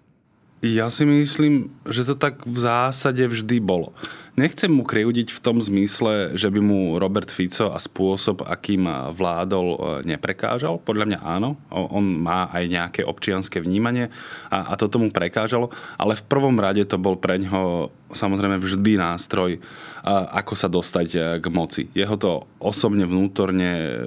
Ja 0.65 0.89
si 0.89 1.05
myslím, 1.05 1.69
že 1.86 2.01
to 2.01 2.17
tak 2.17 2.41
v 2.41 2.57
zásade 2.57 3.22
vždy 3.22 3.62
bolo. 3.62 3.93
Nechcem 4.34 4.67
mu 4.67 4.81
kriudiť 4.81 5.29
v 5.31 5.39
tom 5.39 5.62
zmysle, 5.62 6.34
že 6.34 6.50
by 6.50 6.60
mu 6.60 6.79
Robert 6.98 7.29
Fico 7.29 7.69
a 7.69 7.77
spôsob, 7.77 8.41
akým 8.43 8.89
vládol, 9.13 9.67
e, 9.69 9.77
neprekážal. 10.10 10.81
Podľa 10.81 11.05
mňa 11.07 11.19
áno. 11.22 11.55
On 11.69 12.01
má 12.01 12.50
aj 12.50 12.65
nejaké 12.65 13.01
občianské 13.05 13.62
vnímanie 13.62 14.10
a, 14.50 14.74
a 14.74 14.75
toto 14.75 14.98
mu 14.98 15.13
prekážalo. 15.13 15.69
Ale 16.01 16.17
v 16.17 16.27
prvom 16.27 16.57
rade 16.57 16.81
to 16.89 16.98
bol 16.98 17.13
pre 17.15 17.38
ňo 17.39 17.93
samozrejme 18.12 18.57
vždy 18.57 18.98
nástroj, 18.98 19.62
ako 20.10 20.53
sa 20.57 20.67
dostať 20.67 21.07
e, 21.13 21.19
k 21.39 21.45
moci. 21.53 21.88
Jeho 21.93 22.17
to 22.17 22.43
osobne 22.57 23.05
vnútorne 23.05 24.03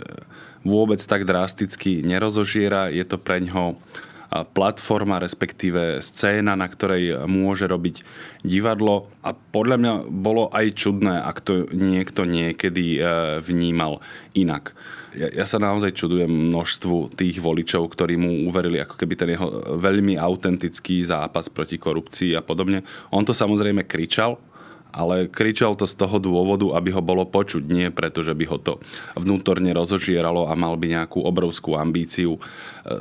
vôbec 0.67 0.99
tak 1.01 1.23
drasticky 1.23 2.03
nerozožiera. 2.03 2.91
Je 2.91 3.07
to 3.07 3.17
pre 3.17 3.39
ňo 3.41 3.79
platforma, 4.29 5.17
respektíve 5.17 6.05
scéna, 6.05 6.53
na 6.53 6.69
ktorej 6.69 7.25
môže 7.25 7.65
robiť 7.65 8.05
divadlo. 8.45 9.09
A 9.25 9.33
podľa 9.33 9.77
mňa 9.81 9.93
bolo 10.09 10.53
aj 10.53 10.67
čudné, 10.77 11.17
ak 11.17 11.41
to 11.41 11.65
niekto 11.73 12.29
niekedy 12.29 13.01
e, 13.01 13.41
vnímal 13.41 14.05
inak. 14.37 14.77
Ja, 15.17 15.33
ja 15.33 15.47
sa 15.49 15.57
naozaj 15.57 15.97
čudujem 15.97 16.29
množstvu 16.29 17.17
tých 17.17 17.41
voličov, 17.41 17.89
ktorí 17.89 18.21
mu 18.21 18.45
uverili 18.45 18.77
ako 18.85 19.01
keby 19.01 19.15
ten 19.17 19.33
jeho 19.33 19.81
veľmi 19.81 20.21
autentický 20.21 21.01
zápas 21.09 21.49
proti 21.49 21.81
korupcii 21.81 22.37
a 22.37 22.45
podobne. 22.45 22.85
On 23.09 23.25
to 23.25 23.33
samozrejme 23.33 23.89
kričal, 23.89 24.37
ale 24.93 25.29
kričal 25.29 25.77
to 25.77 25.85
z 25.85 25.95
toho 25.95 26.17
dôvodu, 26.19 26.75
aby 26.75 26.93
ho 26.93 27.03
bolo 27.05 27.29
počuť, 27.29 27.63
nie 27.69 27.93
preto, 27.93 28.25
že 28.25 28.33
by 28.33 28.45
ho 28.49 28.59
to 28.59 28.73
vnútorne 29.15 29.71
rozožieralo 29.73 30.49
a 30.49 30.57
mal 30.57 30.75
by 30.75 30.97
nejakú 30.97 31.21
obrovskú 31.23 31.77
ambíciu, 31.77 32.37
e, 32.37 32.41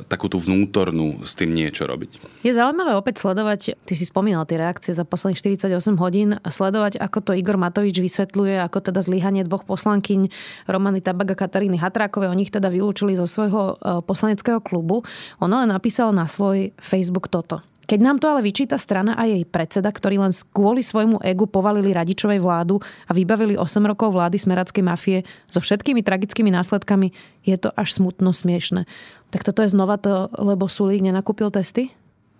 takú 0.06 0.28
tú 0.28 0.38
vnútornú 0.38 1.24
s 1.24 1.32
tým 1.34 1.52
niečo 1.52 1.88
robiť. 1.88 2.42
Je 2.44 2.52
zaujímavé 2.52 2.94
opäť 2.94 3.24
sledovať, 3.24 3.74
ty 3.88 3.94
si 3.96 4.04
spomínal 4.04 4.44
tie 4.44 4.60
reakcie 4.60 4.92
za 4.92 5.08
posledných 5.08 5.40
48 5.40 5.96
hodín, 5.96 6.36
sledovať, 6.44 7.00
ako 7.00 7.18
to 7.24 7.32
Igor 7.34 7.56
Matovič 7.56 7.98
vysvetľuje, 7.98 8.60
ako 8.62 8.78
teda 8.92 9.00
zlyhanie 9.00 9.42
dvoch 9.48 9.64
poslankyň 9.64 10.28
Romany 10.68 11.00
Tabak 11.00 11.34
a 11.34 11.36
Kataríny 11.36 11.80
Hatrákové, 11.80 12.28
o 12.28 12.36
nich 12.36 12.52
teda 12.52 12.68
vylúčili 12.68 13.16
zo 13.16 13.24
svojho 13.24 13.80
e, 13.80 14.04
poslaneckého 14.04 14.60
klubu. 14.60 15.06
Ona 15.40 15.64
len 15.64 15.70
napísal 15.72 16.12
na 16.12 16.28
svoj 16.28 16.76
Facebook 16.78 17.32
toto. 17.32 17.64
Keď 17.88 18.00
nám 18.04 18.20
to 18.20 18.28
ale 18.28 18.44
vyčíta 18.44 18.76
strana 18.76 19.16
a 19.16 19.24
jej 19.24 19.48
predseda, 19.48 19.88
ktorí 19.88 20.20
len 20.20 20.28
kvôli 20.52 20.84
svojmu 20.84 21.24
egu 21.24 21.48
povalili 21.48 21.96
radičovej 21.96 22.36
vládu 22.36 22.76
a 23.08 23.16
vybavili 23.16 23.56
8 23.56 23.64
rokov 23.88 24.12
vlády 24.12 24.36
smerackej 24.36 24.84
mafie 24.84 25.18
so 25.48 25.56
všetkými 25.56 26.04
tragickými 26.04 26.52
následkami, 26.52 27.16
je 27.48 27.56
to 27.56 27.72
až 27.72 27.96
smutno 27.96 28.36
smiešne. 28.36 28.84
Tak 29.32 29.40
toto 29.40 29.64
je 29.64 29.72
znova 29.72 29.96
to, 29.96 30.28
lebo 30.36 30.68
Sulík 30.68 31.00
nenakúpil 31.00 31.48
testy? 31.48 31.88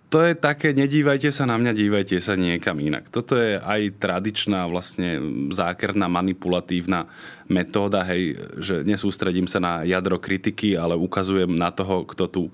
To 0.09 0.25
je 0.25 0.33
také, 0.33 0.73
nedívajte 0.73 1.29
sa 1.29 1.45
na 1.45 1.53
mňa, 1.53 1.71
dívajte 1.77 2.17
sa 2.17 2.33
niekam 2.33 2.81
inak. 2.81 3.13
Toto 3.13 3.37
je 3.37 3.61
aj 3.61 4.01
tradičná 4.01 4.65
vlastne 4.65 5.21
zákerná 5.53 6.09
manipulatívna 6.09 7.05
metóda, 7.45 8.01
hej, 8.05 8.37
že 8.57 8.81
nesústredím 8.85 9.45
sa 9.45 9.61
na 9.61 9.85
jadro 9.85 10.17
kritiky, 10.17 10.73
ale 10.77 10.97
ukazujem 10.97 11.49
na 11.49 11.69
toho, 11.69 12.05
kto 12.09 12.25
tú 12.29 12.43
e, 12.49 12.51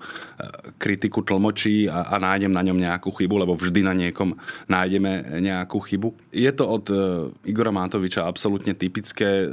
kritiku 0.80 1.20
tlmočí 1.24 1.88
a, 1.88 2.12
a 2.12 2.20
nájdem 2.20 2.52
na 2.52 2.64
ňom 2.64 2.80
nejakú 2.80 3.12
chybu, 3.12 3.44
lebo 3.44 3.52
vždy 3.56 3.80
na 3.84 3.92
niekom 3.92 4.36
nájdeme 4.68 5.40
nejakú 5.40 5.80
chybu. 5.84 6.12
Je 6.32 6.48
to 6.52 6.64
od 6.64 6.84
e, 6.88 6.96
Igora 7.48 7.72
Mátoviča 7.72 8.24
absolútne 8.24 8.72
typické. 8.72 9.52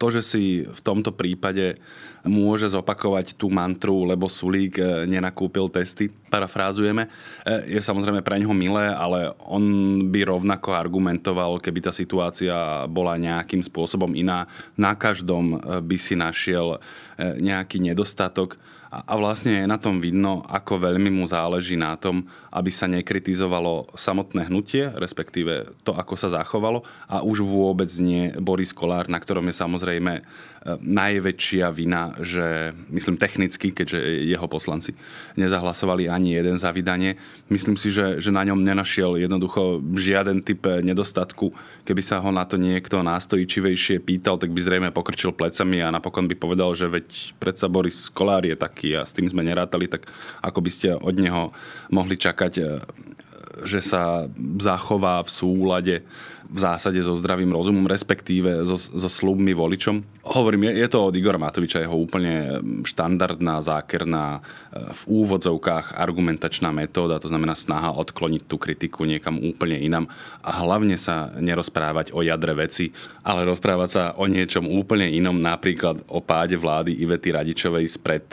To, 0.00 0.08
že 0.08 0.24
si 0.24 0.64
v 0.64 0.80
tomto 0.80 1.12
prípade 1.12 1.76
môže 2.24 2.70
zopakovať 2.72 3.34
tú 3.36 3.52
mantru, 3.52 4.08
lebo 4.08 4.30
Sulík 4.30 4.80
e, 4.80 5.04
nenakúpil 5.04 5.68
testy, 5.68 6.08
parafrázujeme, 6.08 7.12
je 7.46 7.80
samozrejme 7.82 8.22
pre 8.22 8.38
neho 8.38 8.54
milé, 8.54 8.90
ale 8.90 9.34
on 9.46 9.64
by 10.08 10.26
rovnako 10.26 10.74
argumentoval, 10.74 11.58
keby 11.58 11.90
tá 11.90 11.92
situácia 11.94 12.86
bola 12.86 13.18
nejakým 13.18 13.62
spôsobom 13.62 14.14
iná. 14.14 14.46
Na 14.78 14.94
každom 14.94 15.58
e, 15.58 15.78
by 15.82 15.96
si 15.98 16.14
našiel 16.14 16.78
nejaký 17.22 17.78
nedostatok 17.78 18.56
a 18.92 19.16
vlastne 19.16 19.64
je 19.64 19.64
na 19.64 19.80
tom 19.80 20.04
vidno, 20.04 20.44
ako 20.44 20.84
veľmi 20.84 21.08
mu 21.08 21.24
záleží 21.24 21.80
na 21.80 21.96
tom, 21.96 22.28
aby 22.52 22.68
sa 22.68 22.84
nekritizovalo 22.84 23.88
samotné 23.96 24.52
hnutie, 24.52 24.92
respektíve 24.92 25.80
to, 25.80 25.96
ako 25.96 26.12
sa 26.12 26.28
zachovalo 26.28 26.84
a 27.08 27.24
už 27.24 27.40
vôbec 27.40 27.88
nie 28.04 28.28
Boris 28.36 28.76
Kolár, 28.76 29.08
na 29.08 29.16
ktorom 29.16 29.48
je 29.48 29.56
samozrejme 29.56 30.12
e, 30.20 30.22
najväčšia 30.76 31.72
vina, 31.72 32.12
že 32.20 32.76
myslím 32.92 33.16
technicky, 33.16 33.72
keďže 33.72 34.28
jeho 34.28 34.44
poslanci 34.44 34.92
nezahlasovali 35.40 36.12
ani 36.12 36.36
jeden 36.36 36.60
za 36.60 36.68
vydanie. 36.68 37.16
Myslím 37.48 37.80
si, 37.80 37.88
že, 37.88 38.20
že 38.20 38.28
na 38.28 38.44
ňom 38.44 38.60
nenašiel 38.60 39.16
jednoducho 39.16 39.80
žiaden 39.96 40.44
typ 40.44 40.68
nedostatku. 40.84 41.48
Keby 41.88 42.02
sa 42.04 42.20
ho 42.20 42.28
na 42.28 42.44
to 42.44 42.60
niekto 42.60 43.00
nástojičivejšie 43.00 44.04
pýtal, 44.04 44.36
tak 44.36 44.52
by 44.52 44.60
zrejme 44.60 44.88
pokrčil 44.92 45.32
plecami 45.32 45.80
a 45.80 45.88
napokon 45.88 46.28
by 46.28 46.36
povedal, 46.36 46.76
že 46.76 46.92
veď 46.92 47.08
predsa 47.40 47.72
Boris 47.72 48.12
Kolár 48.12 48.44
je 48.44 48.52
taký 48.52 48.81
a 48.98 49.06
s 49.06 49.14
tým 49.14 49.30
sme 49.30 49.46
nerátali, 49.46 49.86
tak 49.86 50.10
ako 50.42 50.58
by 50.58 50.70
ste 50.72 50.88
od 50.98 51.14
neho 51.14 51.54
mohli 51.94 52.18
čakať, 52.18 52.52
e, 52.58 52.62
že 53.62 53.84
sa 53.84 54.26
zachová 54.58 55.22
v 55.22 55.30
súlade 55.30 55.96
v 56.52 56.58
zásade 56.60 57.00
so 57.00 57.16
zdravým 57.16 57.48
rozumom, 57.48 57.88
respektíve 57.88 58.68
so, 58.68 58.76
so 58.76 59.08
slubmi 59.08 59.56
voličom. 59.56 60.04
Hovorím, 60.28 60.68
je, 60.68 60.84
je 60.84 60.88
to 60.92 61.08
od 61.08 61.16
Igora 61.16 61.40
Matoviča 61.40 61.80
jeho 61.80 61.96
úplne 61.96 62.60
štandardná, 62.84 63.64
zákerná, 63.64 64.38
e, 64.38 64.40
v 64.92 65.02
úvodzovkách 65.24 65.96
argumentačná 65.96 66.68
metóda, 66.68 67.16
to 67.16 67.32
znamená 67.32 67.56
snaha 67.56 67.96
odkloniť 67.96 68.44
tú 68.44 68.60
kritiku 68.60 69.08
niekam 69.08 69.40
úplne 69.40 69.80
inam 69.80 70.04
a 70.44 70.60
hlavne 70.60 71.00
sa 71.00 71.32
nerozprávať 71.40 72.12
o 72.12 72.20
jadre 72.20 72.52
veci, 72.52 72.92
ale 73.24 73.48
rozprávať 73.48 73.88
sa 73.88 74.04
o 74.20 74.28
niečom 74.28 74.68
úplne 74.68 75.08
inom, 75.08 75.40
napríklad 75.40 76.04
o 76.12 76.20
páde 76.20 76.60
vlády 76.60 77.00
Ivety 77.00 77.32
Radičovej 77.32 77.88
spred 77.88 78.28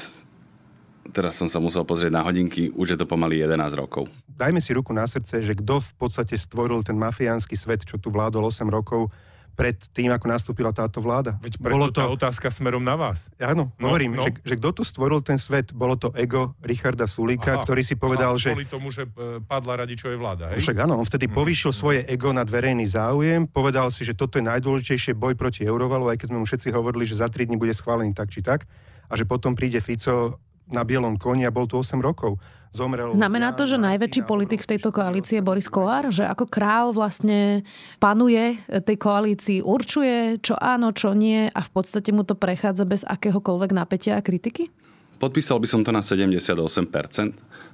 teraz 1.12 1.38
som 1.38 1.50
sa 1.51 1.58
musel 1.58 1.84
pozrieť 1.84 2.13
na 2.13 2.24
hodinky, 2.24 2.72
už 2.74 2.96
je 2.96 2.98
to 2.98 3.06
pomaly 3.10 3.42
11 3.42 3.74
rokov. 3.75 4.08
Dajme 4.30 4.63
si 4.63 4.72
ruku 4.72 4.96
na 4.96 5.04
srdce, 5.04 5.44
že 5.44 5.54
kto 5.58 5.84
v 5.84 5.92
podstate 6.00 6.39
stvoril 6.39 6.86
ten 6.86 6.96
mafiánsky 6.96 7.60
svet, 7.60 7.84
čo 7.84 8.00
tu 8.00 8.13
vládol 8.13 8.48
8 8.48 8.66
rokov, 8.72 9.12
pred 9.60 9.75
tým, 9.92 10.08
ako 10.16 10.32
nastúpila 10.32 10.72
táto 10.72 11.04
vláda. 11.04 11.36
Veď 11.44 11.60
preto 11.60 11.75
bolo 11.75 11.92
to 11.92 12.00
tá 12.00 12.08
otázka 12.08 12.48
smerom 12.48 12.80
na 12.80 12.96
vás. 12.96 13.28
Áno, 13.44 13.75
no, 13.75 13.92
hovorím, 13.92 14.16
no. 14.16 14.24
Že, 14.24 14.39
že 14.48 14.56
kto 14.56 14.70
tu 14.80 14.84
stvoril 14.88 15.20
ten 15.20 15.36
svet, 15.36 15.75
bolo 15.75 16.00
to 16.00 16.16
ego 16.16 16.56
Richarda 16.63 17.04
Sulíka, 17.04 17.60
aha, 17.60 17.68
ktorý 17.68 17.84
si 17.84 18.00
povedal, 18.00 18.39
aha, 18.39 18.39
že... 18.39 18.56
Kvôli 18.56 18.72
tomu, 18.72 18.88
že 18.96 19.04
e, 19.04 19.44
padla 19.44 19.84
radičovej 19.84 20.16
vláda, 20.16 20.56
hej? 20.56 20.63
Však 20.63 20.88
áno, 20.88 20.96
on 20.96 21.04
vtedy 21.04 21.28
mm. 21.28 21.36
povýšil 21.36 21.75
svoje 21.75 22.08
ego 22.08 22.32
nad 22.32 22.48
verejný 22.48 22.88
záujem, 22.88 23.51
povedal 23.51 23.92
si, 23.92 24.08
že 24.08 24.16
toto 24.16 24.39
je 24.39 24.48
najdôležitejšie 24.48 25.12
boj 25.12 25.36
proti 25.36 25.68
Eurovalu, 25.68 26.16
aj 26.16 26.24
keď 26.24 26.28
sme 26.32 26.39
mu 26.39 26.48
všetci 26.48 26.72
hovorili, 26.72 27.04
že 27.04 27.20
za 27.20 27.28
3 27.28 27.51
dní 27.51 27.60
bude 27.60 27.75
schválený 27.75 28.16
tak 28.16 28.32
či 28.32 28.39
tak, 28.39 28.63
a 29.12 29.13
že 29.20 29.28
potom 29.28 29.60
príde 29.60 29.84
Fico 29.84 30.39
na 30.70 30.86
bielom 30.86 31.18
koni 31.18 31.46
a 31.46 31.52
bol 31.52 31.66
tu 31.66 31.78
8 31.82 32.00
rokov. 32.02 32.38
Zomrel... 32.70 33.18
Znamená 33.18 33.58
to, 33.58 33.66
že 33.66 33.82
najväčší 33.82 34.30
politik 34.30 34.62
v 34.62 34.78
tejto 34.78 34.94
koalícii 34.94 35.42
je 35.42 35.44
Boris 35.46 35.66
Kolár? 35.66 36.14
Že 36.14 36.30
ako 36.30 36.46
král 36.46 36.94
vlastne 36.94 37.66
panuje 37.98 38.62
tej 38.70 38.98
koalícii, 39.02 39.66
určuje, 39.66 40.38
čo 40.38 40.54
áno, 40.54 40.94
čo 40.94 41.18
nie 41.18 41.50
a 41.50 41.62
v 41.66 41.72
podstate 41.74 42.14
mu 42.14 42.22
to 42.22 42.38
prechádza 42.38 42.86
bez 42.86 43.02
akéhokoľvek 43.10 43.72
napätia 43.74 44.22
a 44.22 44.26
kritiky? 44.26 44.70
Podpísal 45.18 45.58
by 45.58 45.68
som 45.68 45.82
to 45.82 45.90
na 45.90 46.06
78%. 46.06 46.38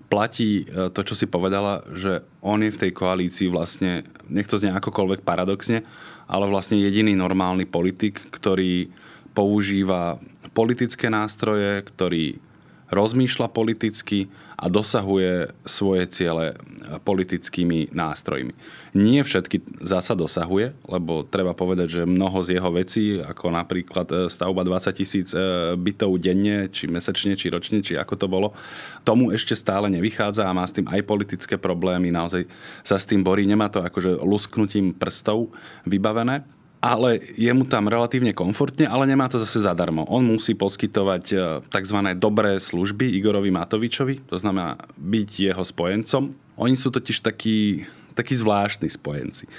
Platí 0.07 0.63
e, 0.63 0.89
to, 0.95 1.01
čo 1.03 1.13
si 1.13 1.27
povedala, 1.27 1.83
že 1.91 2.23
on 2.39 2.63
je 2.63 2.71
v 2.71 2.81
tej 2.87 2.91
koalícii 2.95 3.51
vlastne, 3.51 4.07
nech 4.31 4.47
to 4.47 4.55
znie 4.55 4.71
akokoľvek 4.71 5.27
paradoxne, 5.27 5.83
ale 6.25 6.45
vlastne 6.47 6.79
jediný 6.79 7.13
normálny 7.19 7.67
politik, 7.67 8.23
ktorý 8.31 8.89
používa 9.35 10.17
politické 10.55 11.11
nástroje, 11.11 11.83
ktorý 11.83 12.39
rozmýšľa 12.89 13.49
politicky 13.49 14.29
a 14.55 14.71
dosahuje 14.71 15.51
svoje 15.67 16.03
ciele 16.07 16.55
politickými 17.03 17.91
nástrojmi. 17.91 18.55
Nie 18.95 19.25
všetky 19.25 19.83
zasa 19.83 20.15
dosahuje, 20.15 20.71
lebo 20.87 21.27
treba 21.27 21.51
povedať, 21.51 22.01
že 22.01 22.01
mnoho 22.07 22.39
z 22.45 22.55
jeho 22.55 22.71
vecí, 22.71 23.19
ako 23.19 23.51
napríklad 23.51 24.07
e, 24.07 24.15
stavba 24.31 24.63
20 24.63 24.95
tisíc 24.95 25.27
e, 25.35 25.75
bytov 25.75 26.15
denne, 26.21 26.71
či 26.71 26.87
mesačne, 26.87 27.35
či 27.35 27.51
ročne, 27.51 27.83
či 27.83 27.99
ako 27.99 28.13
to 28.15 28.27
bolo, 28.31 28.55
tomu 29.03 29.33
ešte 29.35 29.57
stále 29.57 29.91
nevychádza 29.91 30.47
a 30.47 30.55
má 30.55 30.63
s 30.63 30.77
tým 30.77 30.87
aj 30.87 31.03
politické 31.03 31.59
problémy, 31.59 32.13
naozaj 32.13 32.47
sa 32.85 32.95
s 32.95 33.09
tým 33.09 33.25
borí, 33.25 33.43
nemá 33.43 33.67
to 33.67 33.83
akože 33.83 34.23
lusknutím 34.23 34.95
prstov 34.95 35.51
vybavené 35.83 36.47
ale 36.85 37.17
je 37.33 37.49
mu 37.49 37.65
tam 37.65 37.89
relatívne 37.89 38.29
komfortne, 38.37 38.85
ale 38.85 39.09
nemá 39.09 39.25
to 39.25 39.41
zase 39.41 39.65
zadarmo. 39.65 40.05
On 40.05 40.21
musí 40.21 40.53
poskytovať 40.53 41.23
e, 41.33 41.37
tzv. 41.65 41.97
dobré 42.13 42.61
služby 42.61 43.09
Igorovi 43.17 43.49
Matovičovi, 43.49 44.29
to 44.29 44.37
znamená 44.37 44.77
byť 44.93 45.29
jeho 45.49 45.63
spojencom. 45.65 46.29
Oni 46.61 46.77
sú 46.77 46.93
totiž 46.93 47.25
takí, 47.25 47.89
takí 48.13 48.37
zvláštni 48.37 48.85
spojenci. 48.85 49.49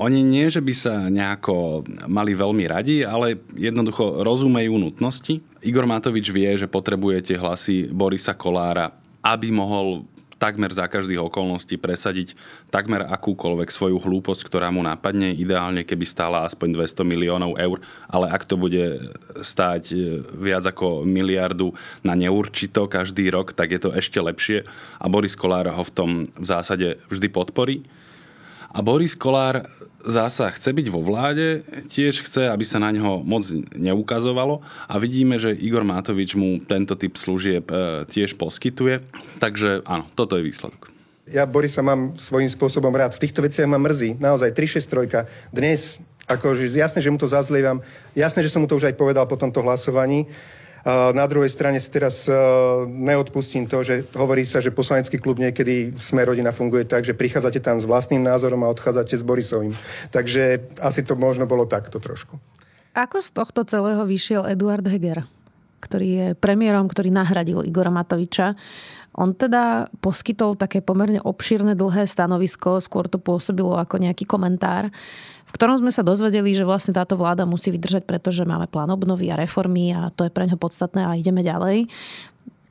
Oni 0.00 0.24
nie, 0.24 0.48
že 0.48 0.64
by 0.64 0.72
sa 0.72 1.12
nejako 1.12 1.84
mali 2.08 2.32
veľmi 2.32 2.64
radi, 2.68 3.04
ale 3.04 3.36
jednoducho 3.52 4.24
rozumejú 4.24 4.80
nutnosti. 4.80 5.44
Igor 5.60 5.84
Matovič 5.84 6.32
vie, 6.32 6.56
že 6.56 6.68
potrebujete 6.68 7.36
hlasy 7.36 7.92
Borisa 7.92 8.32
Kolára, 8.32 8.92
aby 9.20 9.52
mohol 9.52 10.08
takmer 10.36 10.68
za 10.68 10.84
každých 10.84 11.20
okolností 11.32 11.80
presadiť 11.80 12.36
takmer 12.68 13.04
akúkoľvek 13.08 13.68
svoju 13.72 13.96
hlúposť, 13.96 14.44
ktorá 14.44 14.68
mu 14.68 14.84
napadne, 14.84 15.32
ideálne 15.32 15.82
keby 15.82 16.04
stála 16.04 16.44
aspoň 16.44 16.76
200 16.76 17.02
miliónov 17.08 17.56
eur, 17.56 17.80
ale 18.06 18.28
ak 18.28 18.44
to 18.44 18.60
bude 18.60 19.12
stáť 19.40 19.84
e, 19.92 19.96
viac 20.36 20.68
ako 20.68 21.08
miliardu 21.08 21.72
na 22.04 22.12
neurčito 22.12 22.84
každý 22.84 23.32
rok, 23.32 23.56
tak 23.56 23.72
je 23.72 23.80
to 23.80 23.90
ešte 23.96 24.20
lepšie 24.20 24.68
a 25.00 25.06
Boris 25.08 25.34
Kolár 25.34 25.68
ho 25.72 25.84
v 25.84 25.92
tom 25.92 26.10
v 26.36 26.46
zásade 26.46 27.00
vždy 27.08 27.28
podporí. 27.32 27.76
A 28.76 28.84
Boris 28.84 29.16
Kolár 29.16 29.64
zasa 30.04 30.52
chce 30.52 30.68
byť 30.76 30.92
vo 30.92 31.00
vláde, 31.00 31.64
tiež 31.88 32.28
chce, 32.28 32.44
aby 32.52 32.60
sa 32.60 32.76
na 32.76 32.92
neho 32.92 33.24
moc 33.24 33.48
neukazovalo 33.72 34.60
a 34.84 34.94
vidíme, 35.00 35.40
že 35.40 35.56
Igor 35.56 35.80
Matovič 35.80 36.36
mu 36.36 36.60
tento 36.60 36.92
typ 36.92 37.16
služieb 37.16 37.64
e, 37.72 38.04
tiež 38.04 38.36
poskytuje. 38.36 39.00
Takže 39.40 39.80
áno, 39.88 40.04
toto 40.12 40.36
je 40.36 40.44
výsledok. 40.44 40.92
Ja 41.24 41.48
Borisa 41.48 41.80
mám 41.80 42.20
svojím 42.20 42.52
spôsobom 42.52 42.92
rád. 42.92 43.16
V 43.16 43.24
týchto 43.24 43.40
veciach 43.40 43.64
ma 43.64 43.80
mrzí. 43.80 44.20
Naozaj 44.20 44.52
3-6-3. 44.52 45.26
Dnes, 45.50 45.98
akože 46.28 46.68
jasné, 46.68 47.00
že 47.00 47.08
mu 47.08 47.16
to 47.16 47.26
zazlievam. 47.26 47.80
Jasné, 48.12 48.44
že 48.44 48.52
som 48.52 48.60
mu 48.60 48.68
to 48.68 48.76
už 48.76 48.92
aj 48.92 48.94
povedal 49.00 49.24
po 49.24 49.40
tomto 49.40 49.64
hlasovaní. 49.64 50.28
Na 50.86 51.26
druhej 51.26 51.50
strane 51.50 51.82
teraz 51.82 52.30
neodpustím 52.86 53.66
to, 53.66 53.82
že 53.82 54.06
hovorí 54.14 54.46
sa, 54.46 54.62
že 54.62 54.70
poslanecký 54.70 55.18
klub 55.18 55.42
niekedy 55.42 55.98
Sme 55.98 56.22
rodina 56.22 56.54
funguje 56.54 56.86
tak, 56.86 57.02
že 57.02 57.10
prichádzate 57.10 57.58
tam 57.58 57.82
s 57.82 57.84
vlastným 57.90 58.22
názorom 58.22 58.62
a 58.62 58.70
odchádzate 58.70 59.18
s 59.18 59.26
Borisovým. 59.26 59.74
Takže 60.14 60.62
asi 60.78 61.02
to 61.02 61.18
možno 61.18 61.42
bolo 61.42 61.66
takto 61.66 61.98
trošku. 61.98 62.38
Ako 62.94 63.18
z 63.18 63.34
tohto 63.34 63.66
celého 63.66 64.06
vyšiel 64.06 64.46
Eduard 64.46 64.86
Heger, 64.86 65.26
ktorý 65.80 66.08
je 66.08 66.26
premiérom, 66.36 66.88
ktorý 66.88 67.12
nahradil 67.12 67.64
Igora 67.64 67.92
Matoviča? 67.92 68.56
On 69.16 69.32
teda 69.32 69.88
poskytol 70.04 70.60
také 70.60 70.84
pomerne 70.84 71.24
obšírne 71.24 71.72
dlhé 71.72 72.04
stanovisko, 72.04 72.84
skôr 72.84 73.08
to 73.08 73.16
pôsobilo 73.16 73.80
ako 73.80 73.96
nejaký 73.96 74.28
komentár 74.28 74.92
v 75.46 75.54
ktorom 75.54 75.78
sme 75.78 75.94
sa 75.94 76.02
dozvedeli, 76.02 76.52
že 76.52 76.66
vlastne 76.66 76.90
táto 76.90 77.14
vláda 77.14 77.46
musí 77.46 77.70
vydržať, 77.70 78.02
pretože 78.02 78.42
máme 78.42 78.66
plán 78.66 78.90
obnovy 78.90 79.30
a 79.30 79.38
reformy 79.38 79.94
a 79.94 80.10
to 80.10 80.26
je 80.26 80.34
pre 80.34 80.44
ňo 80.50 80.58
podstatné 80.58 81.06
a 81.06 81.14
ideme 81.14 81.40
ďalej. 81.46 81.86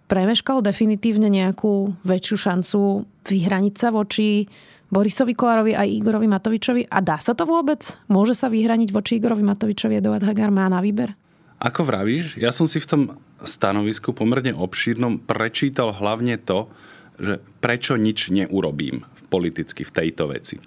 Premeškal 0.06 0.62
definitívne 0.62 1.32
nejakú 1.32 1.98
väčšiu 2.06 2.36
šancu 2.38 2.80
vyhraniť 3.26 3.74
sa 3.80 3.90
voči 3.90 4.46
Borisovi 4.86 5.34
Kolárovi 5.34 5.74
aj 5.74 5.88
Igorovi 5.88 6.30
Matovičovi? 6.30 6.86
A 6.94 7.02
dá 7.02 7.18
sa 7.18 7.34
to 7.34 7.48
vôbec? 7.48 7.82
Môže 8.06 8.38
sa 8.38 8.52
vyhraniť 8.54 8.94
voči 8.94 9.18
Igorovi 9.18 9.42
Matovičovi 9.42 9.98
Eduard 9.98 10.22
Hagar? 10.22 10.54
Má 10.54 10.70
na 10.70 10.78
výber? 10.78 11.18
Ako 11.65 11.81
vravíš, 11.81 12.38
ja 12.38 12.53
som 12.53 12.69
si 12.69 12.77
v 12.77 12.86
tom 12.86 13.01
stanovisku 13.41 14.13
pomerne 14.13 14.53
obšírnom 14.53 15.25
prečítal 15.25 15.98
hlavne 15.98 16.38
to, 16.38 16.69
že 17.17 17.41
prečo 17.57 17.98
nič 17.98 18.29
neurobím 18.29 19.01
politicky 19.34 19.81
v 19.81 19.95
tejto 19.95 20.29
veci. 20.29 20.62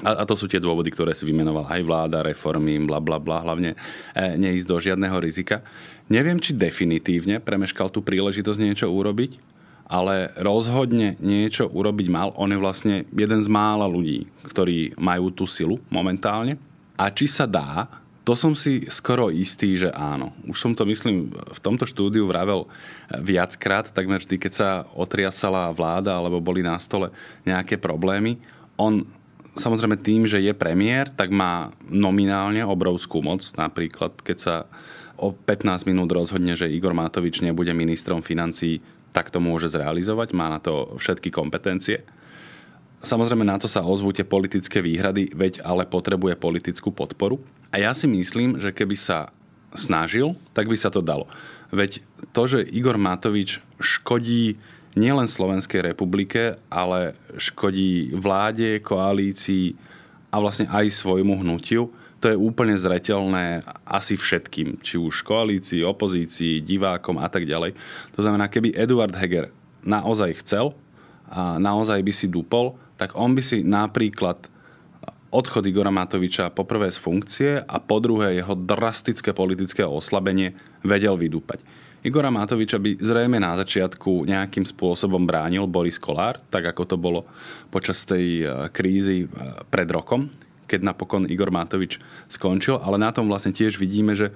A, 0.00 0.16
a 0.16 0.22
to 0.24 0.32
sú 0.32 0.48
tie 0.48 0.64
dôvody, 0.64 0.88
ktoré 0.88 1.12
si 1.12 1.28
vymenoval 1.28 1.68
aj 1.68 1.80
vláda, 1.84 2.24
reformy, 2.24 2.80
bla 2.80 3.04
bla 3.04 3.20
bla, 3.20 3.44
hlavne 3.44 3.76
e, 4.16 4.36
neísť 4.40 4.66
do 4.66 4.76
žiadneho 4.80 5.20
rizika. 5.20 5.60
Neviem, 6.08 6.40
či 6.40 6.56
definitívne 6.56 7.44
premeškal 7.44 7.92
tú 7.92 8.00
príležitosť 8.00 8.60
niečo 8.64 8.88
urobiť, 8.88 9.36
ale 9.84 10.32
rozhodne 10.40 11.20
niečo 11.20 11.68
urobiť 11.68 12.06
mal. 12.08 12.32
On 12.40 12.48
je 12.48 12.56
vlastne 12.56 13.04
jeden 13.12 13.40
z 13.44 13.48
mála 13.52 13.84
ľudí, 13.84 14.24
ktorí 14.48 14.96
majú 14.96 15.28
tú 15.30 15.44
silu 15.44 15.76
momentálne. 15.92 16.56
A 16.96 17.12
či 17.12 17.28
sa 17.28 17.44
dá, 17.44 18.03
to 18.24 18.32
som 18.32 18.56
si 18.56 18.88
skoro 18.88 19.28
istý, 19.28 19.76
že 19.76 19.92
áno. 19.92 20.32
Už 20.48 20.56
som 20.56 20.72
to, 20.72 20.88
myslím, 20.88 21.28
v 21.28 21.60
tomto 21.60 21.84
štúdiu 21.84 22.24
vravel 22.24 22.64
viackrát, 23.20 23.92
takmer 23.92 24.16
vždy, 24.16 24.40
keď 24.40 24.52
sa 24.52 24.70
otriasala 24.96 25.68
vláda 25.76 26.16
alebo 26.16 26.40
boli 26.40 26.64
na 26.64 26.80
stole 26.80 27.12
nejaké 27.44 27.76
problémy, 27.76 28.40
on 28.80 29.04
samozrejme 29.54 30.00
tým, 30.00 30.24
že 30.24 30.42
je 30.42 30.56
premiér, 30.56 31.12
tak 31.12 31.30
má 31.30 31.70
nominálne 31.86 32.64
obrovskú 32.64 33.22
moc. 33.22 33.44
Napríklad, 33.54 34.18
keď 34.24 34.36
sa 34.40 34.54
o 35.14 35.30
15 35.30 35.86
minút 35.86 36.10
rozhodne, 36.10 36.58
že 36.58 36.72
Igor 36.72 36.96
Matovič 36.96 37.44
nebude 37.44 37.70
ministrom 37.70 38.24
financí, 38.24 38.82
tak 39.14 39.30
to 39.30 39.38
môže 39.38 39.70
zrealizovať, 39.70 40.34
má 40.34 40.50
na 40.50 40.58
to 40.58 40.98
všetky 40.98 41.30
kompetencie. 41.30 42.02
Samozrejme 43.04 43.46
na 43.46 43.60
to 43.60 43.70
sa 43.70 43.84
ozvú 43.84 44.10
tie 44.10 44.26
politické 44.26 44.80
výhrady, 44.80 45.30
veď 45.30 45.62
ale 45.62 45.86
potrebuje 45.86 46.34
politickú 46.40 46.90
podporu. 46.90 47.38
A 47.74 47.82
ja 47.82 47.90
si 47.90 48.06
myslím, 48.06 48.62
že 48.62 48.70
keby 48.70 48.94
sa 48.94 49.34
snažil, 49.74 50.38
tak 50.54 50.70
by 50.70 50.78
sa 50.78 50.94
to 50.94 51.02
dalo. 51.02 51.26
Veď 51.74 52.06
to, 52.30 52.46
že 52.46 52.62
Igor 52.70 52.94
Matovič 52.94 53.58
škodí 53.82 54.54
nielen 54.94 55.26
Slovenskej 55.26 55.82
republike, 55.82 56.54
ale 56.70 57.18
škodí 57.34 58.14
vláde, 58.14 58.78
koalícii 58.78 59.74
a 60.30 60.38
vlastne 60.38 60.70
aj 60.70 60.86
svojmu 60.94 61.42
hnutiu. 61.42 61.90
To 62.22 62.30
je 62.30 62.38
úplne 62.38 62.78
zretelné 62.78 63.66
asi 63.82 64.14
všetkým, 64.14 64.78
či 64.78 64.94
už 64.94 65.26
koalícii, 65.26 65.82
opozícii, 65.82 66.62
divákom 66.62 67.18
a 67.18 67.26
tak 67.26 67.42
ďalej. 67.42 67.74
To 68.14 68.22
znamená, 68.22 68.46
keby 68.46 68.70
Eduard 68.70 69.18
Heger 69.18 69.50
naozaj 69.82 70.46
chcel 70.46 70.78
a 71.26 71.58
naozaj 71.58 71.98
by 72.06 72.12
si 72.14 72.30
dupol, 72.30 72.78
tak 72.94 73.18
on 73.18 73.34
by 73.34 73.42
si 73.42 73.66
napríklad 73.66 74.46
odchod 75.34 75.66
Igora 75.66 75.90
Matoviča 75.90 76.54
poprvé 76.54 76.94
z 76.94 76.98
funkcie 77.02 77.50
a 77.58 77.76
po 77.82 77.98
druhé 77.98 78.38
jeho 78.38 78.54
drastické 78.54 79.34
politické 79.34 79.82
oslabenie 79.82 80.54
vedel 80.86 81.18
vydúpať. 81.18 81.58
Igora 82.06 82.30
Matoviča 82.30 82.78
by 82.78 83.00
zrejme 83.00 83.40
na 83.40 83.58
začiatku 83.58 84.28
nejakým 84.28 84.62
spôsobom 84.62 85.24
bránil 85.24 85.66
Boris 85.66 85.98
Kolár, 85.98 86.38
tak 86.52 86.70
ako 86.70 86.82
to 86.84 86.96
bolo 87.00 87.24
počas 87.72 88.04
tej 88.04 88.44
e, 88.44 88.68
krízy 88.70 89.24
e, 89.24 89.26
pred 89.72 89.88
rokom, 89.88 90.28
keď 90.64 90.80
napokon 90.82 91.28
Igor 91.28 91.52
Matovič 91.52 92.00
skončil, 92.32 92.80
ale 92.80 92.96
na 92.98 93.12
tom 93.12 93.28
vlastne 93.28 93.54
tiež 93.54 93.76
vidíme, 93.76 94.16
že 94.16 94.32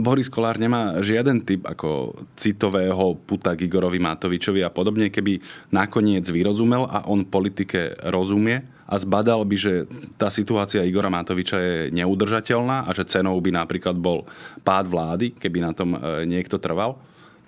Boris 0.00 0.32
Kolár 0.32 0.56
nemá 0.56 0.96
žiaden 1.04 1.44
typ 1.44 1.68
ako 1.68 2.16
citového 2.40 3.20
puta 3.28 3.52
k 3.52 3.68
Igorovi 3.68 4.00
Matovičovi 4.00 4.64
a 4.64 4.72
podobne, 4.72 5.12
keby 5.12 5.44
nakoniec 5.76 6.24
vyrozumel 6.24 6.88
a 6.88 7.04
on 7.04 7.28
politike 7.28 7.92
rozumie 8.08 8.64
a 8.88 8.94
zbadal 8.96 9.44
by, 9.44 9.56
že 9.56 9.84
tá 10.16 10.32
situácia 10.32 10.84
Igora 10.88 11.12
Matoviča 11.12 11.60
je 11.60 11.76
neudržateľná 11.92 12.88
a 12.88 12.90
že 12.96 13.08
cenou 13.08 13.36
by 13.44 13.52
napríklad 13.52 13.96
bol 13.96 14.24
pád 14.64 14.88
vlády, 14.88 15.36
keby 15.36 15.58
na 15.60 15.72
tom 15.76 15.96
e, 15.96 16.24
niekto 16.24 16.56
trval, 16.56 16.96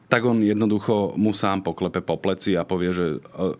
tak 0.06 0.22
on 0.22 0.38
jednoducho 0.38 1.18
mu 1.18 1.34
sám 1.34 1.66
poklepe 1.66 1.98
po 1.98 2.14
pleci 2.14 2.54
a 2.54 2.62
povie, 2.62 2.94
že 2.94 3.06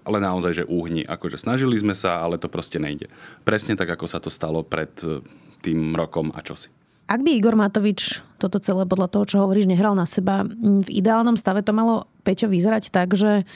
ale 0.07 0.19
naozaj, 0.23 0.63
že 0.63 0.65
úhni. 0.71 1.03
Akože 1.03 1.43
snažili 1.43 1.75
sme 1.75 1.95
sa, 1.99 2.23
ale 2.23 2.39
to 2.39 2.47
proste 2.47 2.79
nejde. 2.79 3.11
Presne 3.43 3.75
tak, 3.75 3.91
ako 3.91 4.07
sa 4.07 4.23
to 4.23 4.31
stalo 4.31 4.63
pred 4.63 4.91
e, 5.03 5.23
tým 5.67 5.99
rokom 5.99 6.31
a 6.31 6.41
čosi. 6.47 6.71
Ak 7.07 7.23
by 7.23 7.31
Igor 7.39 7.55
Matovič 7.55 8.23
toto 8.39 8.59
celé 8.59 8.87
podľa 8.87 9.11
toho, 9.11 9.25
čo 9.27 9.37
hovoríš, 9.43 9.71
nehral 9.71 9.95
na 9.95 10.07
seba, 10.07 10.43
v 10.63 10.89
ideálnom 10.91 11.39
stave 11.39 11.63
to 11.63 11.71
malo 11.75 12.11
Peťo 12.27 12.51
vyzerať 12.51 12.91
tak, 12.91 13.15
že 13.15 13.47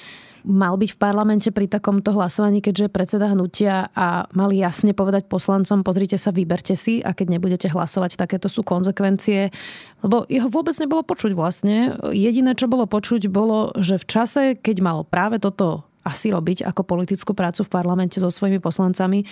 mal 0.44 0.76
byť 0.76 0.90
v 0.96 1.00
parlamente 1.00 1.48
pri 1.50 1.66
takomto 1.68 2.12
hlasovaní, 2.16 2.60
keďže 2.64 2.86
je 2.86 2.94
predseda 2.94 3.26
hnutia 3.32 3.88
a 3.92 4.28
mali 4.32 4.60
jasne 4.60 4.96
povedať 4.96 5.28
poslancom, 5.28 5.84
pozrite 5.84 6.16
sa, 6.16 6.32
vyberte 6.32 6.74
si 6.74 7.00
a 7.04 7.12
keď 7.12 7.38
nebudete 7.38 7.68
hlasovať, 7.68 8.16
takéto 8.16 8.48
sú 8.48 8.64
konsekvencie. 8.64 9.52
Lebo 10.00 10.24
jeho 10.30 10.48
vôbec 10.48 10.76
nebolo 10.80 11.04
počuť 11.04 11.32
vlastne. 11.36 11.96
Jediné, 12.10 12.56
čo 12.56 12.70
bolo 12.70 12.88
počuť, 12.88 13.28
bolo, 13.28 13.74
že 13.76 14.00
v 14.00 14.06
čase, 14.08 14.42
keď 14.56 14.76
mal 14.80 14.98
práve 15.04 15.36
toto 15.36 15.84
asi 16.00 16.32
robiť 16.32 16.64
ako 16.64 16.82
politickú 16.84 17.36
prácu 17.36 17.60
v 17.60 17.72
parlamente 17.72 18.16
so 18.16 18.32
svojimi 18.32 18.56
poslancami, 18.56 19.28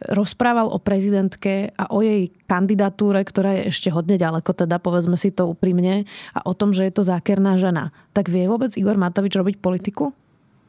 rozprával 0.00 0.72
o 0.72 0.80
prezidentke 0.80 1.76
a 1.76 1.92
o 1.92 2.00
jej 2.00 2.32
kandidatúre, 2.48 3.20
ktorá 3.20 3.60
je 3.60 3.68
ešte 3.68 3.92
hodne 3.92 4.16
ďaleko, 4.16 4.48
teda 4.56 4.80
povedzme 4.80 5.20
si 5.20 5.28
to 5.28 5.52
úprimne, 5.52 6.08
a 6.32 6.40
o 6.48 6.56
tom, 6.56 6.72
že 6.72 6.88
je 6.88 6.92
to 6.96 7.04
zákerná 7.04 7.60
žena. 7.60 7.92
Tak 8.16 8.32
vie 8.32 8.48
vôbec 8.48 8.72
Igor 8.80 8.96
Matovič 8.96 9.36
robiť 9.36 9.60
politiku? 9.60 10.16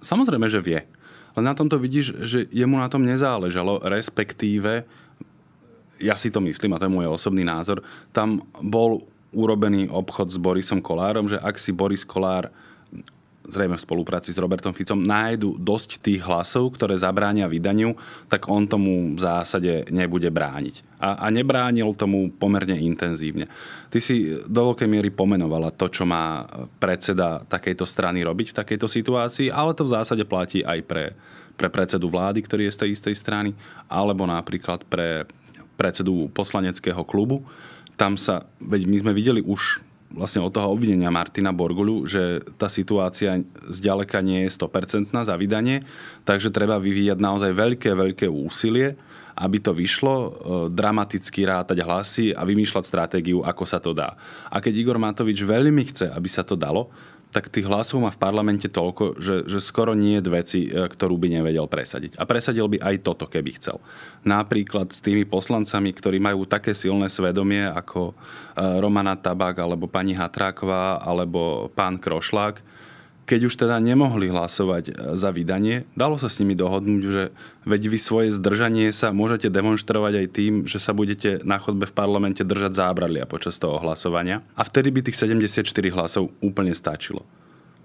Samozrejme, 0.02 0.50
že 0.50 0.60
vie. 0.60 0.82
Ale 1.32 1.44
na 1.48 1.56
tomto 1.56 1.80
vidíš, 1.80 2.18
že 2.28 2.50
jemu 2.52 2.76
na 2.76 2.92
tom 2.92 3.08
nezáležalo, 3.08 3.80
respektíve, 3.88 4.84
ja 6.02 6.20
si 6.20 6.28
to 6.34 6.44
myslím, 6.44 6.76
a 6.76 6.82
to 6.82 6.90
je 6.90 6.96
môj 6.98 7.08
osobný 7.08 7.48
názor, 7.48 7.80
tam 8.12 8.44
bol 8.60 9.06
urobený 9.32 9.88
obchod 9.88 10.28
s 10.28 10.36
Borisom 10.36 10.84
Kolárom, 10.84 11.32
že 11.32 11.40
ak 11.40 11.56
si 11.56 11.72
Boris 11.72 12.04
Kolár 12.04 12.52
zrejme 13.52 13.76
v 13.76 13.84
spolupráci 13.84 14.32
s 14.32 14.40
Robertom 14.40 14.72
Ficom, 14.72 15.04
nájdu 15.04 15.60
dosť 15.60 16.00
tých 16.00 16.24
hlasov, 16.24 16.74
ktoré 16.74 16.96
zabránia 16.96 17.52
vydaniu, 17.52 17.94
tak 18.32 18.48
on 18.48 18.64
tomu 18.66 19.14
v 19.14 19.20
zásade 19.20 19.86
nebude 19.92 20.32
brániť. 20.32 20.98
A, 20.98 21.26
a 21.26 21.34
nebránil 21.34 21.92
tomu 22.00 22.32
pomerne 22.32 22.80
intenzívne. 22.80 23.52
Ty 23.92 24.00
si 24.00 24.32
do 24.48 24.72
veľkej 24.72 24.88
miery 24.88 25.12
pomenovala 25.12 25.76
to, 25.76 25.92
čo 25.92 26.08
má 26.08 26.48
predseda 26.80 27.44
takejto 27.44 27.84
strany 27.84 28.24
robiť 28.24 28.56
v 28.56 28.58
takejto 28.64 28.88
situácii, 28.88 29.52
ale 29.52 29.76
to 29.76 29.84
v 29.84 29.94
zásade 29.94 30.24
platí 30.24 30.64
aj 30.64 30.80
pre, 30.88 31.14
pre 31.60 31.68
predsedu 31.68 32.08
vlády, 32.08 32.40
ktorý 32.42 32.72
je 32.72 32.76
z 32.76 32.82
tej 32.88 32.90
istej 32.96 33.16
strany, 33.20 33.52
alebo 33.92 34.24
napríklad 34.24 34.88
pre 34.88 35.28
predsedu 35.76 36.30
poslaneckého 36.32 37.02
klubu. 37.04 37.44
Tam 37.98 38.16
sa, 38.16 38.46
veď 38.62 38.86
my 38.86 38.98
sme 39.02 39.12
videli 39.18 39.42
už 39.42 39.91
vlastne 40.16 40.44
od 40.44 40.52
toho 40.52 40.72
obvinenia 40.72 41.12
Martina 41.12 41.56
Borgulu, 41.56 42.04
že 42.06 42.44
tá 42.60 42.68
situácia 42.68 43.40
zďaleka 43.68 44.20
nie 44.20 44.46
je 44.48 44.54
100% 44.56 45.12
za 45.12 45.36
vydanie, 45.40 45.84
takže 46.28 46.54
treba 46.54 46.78
vyvíjať 46.78 47.18
naozaj 47.18 47.52
veľké, 47.52 47.92
veľké 47.96 48.28
úsilie, 48.28 48.96
aby 49.36 49.58
to 49.64 49.72
vyšlo, 49.72 50.16
e, 50.16 50.30
dramaticky 50.70 51.48
rátať 51.48 51.78
hlasy 51.82 52.26
a 52.36 52.44
vymýšľať 52.44 52.84
stratégiu, 52.84 53.40
ako 53.42 53.64
sa 53.64 53.80
to 53.80 53.96
dá. 53.96 54.14
A 54.52 54.60
keď 54.60 54.74
Igor 54.76 55.00
Matovič 55.00 55.42
veľmi 55.42 55.84
chce, 55.88 56.12
aby 56.12 56.28
sa 56.28 56.44
to 56.44 56.60
dalo, 56.60 56.92
tak 57.32 57.48
tých 57.48 57.64
hlasov 57.64 58.04
má 58.04 58.12
v 58.12 58.20
parlamente 58.20 58.68
toľko, 58.68 59.16
že, 59.16 59.48
že 59.48 59.64
skoro 59.64 59.96
nie 59.96 60.20
je 60.20 60.28
veci, 60.28 60.60
e, 60.68 60.86
ktorú 60.86 61.16
by 61.16 61.40
nevedel 61.40 61.64
presadiť. 61.66 62.20
A 62.20 62.28
presadil 62.28 62.68
by 62.68 62.84
aj 62.84 62.96
toto, 63.08 63.26
keby 63.26 63.56
chcel. 63.56 63.80
Napríklad 64.28 64.92
s 64.92 65.00
tými 65.00 65.24
poslancami, 65.24 65.96
ktorí 65.96 66.20
majú 66.20 66.44
také 66.44 66.76
silné 66.76 67.08
svedomie 67.08 67.64
ako 67.72 68.12
e, 68.12 68.14
Romana 68.84 69.16
Tabak, 69.16 69.64
alebo 69.64 69.88
pani 69.88 70.12
Hatráková, 70.12 71.00
alebo 71.00 71.72
pán 71.72 71.96
Krošlák, 71.96 72.71
keď 73.32 73.48
už 73.48 73.56
teda 73.64 73.80
nemohli 73.80 74.28
hlasovať 74.28 74.92
e, 74.92 74.94
za 75.16 75.32
vydanie, 75.32 75.88
dalo 75.96 76.20
sa 76.20 76.28
s 76.28 76.44
nimi 76.44 76.52
dohodnúť, 76.52 77.04
že 77.08 77.24
veď 77.64 77.82
vy 77.88 77.98
svoje 77.98 78.30
zdržanie 78.36 78.92
sa 78.92 79.16
môžete 79.16 79.48
demonstrovať 79.48 80.14
aj 80.20 80.28
tým, 80.36 80.54
že 80.68 80.84
sa 80.84 80.92
budete 80.92 81.40
na 81.48 81.56
chodbe 81.56 81.88
v 81.88 81.96
parlamente 81.96 82.44
držať 82.44 82.76
zábradlia 82.76 83.24
počas 83.24 83.56
toho 83.56 83.80
hlasovania. 83.80 84.44
A 84.60 84.68
vtedy 84.68 84.92
by 84.92 85.08
tých 85.08 85.16
74 85.16 85.64
hlasov 85.96 86.36
úplne 86.44 86.76
stačilo. 86.76 87.24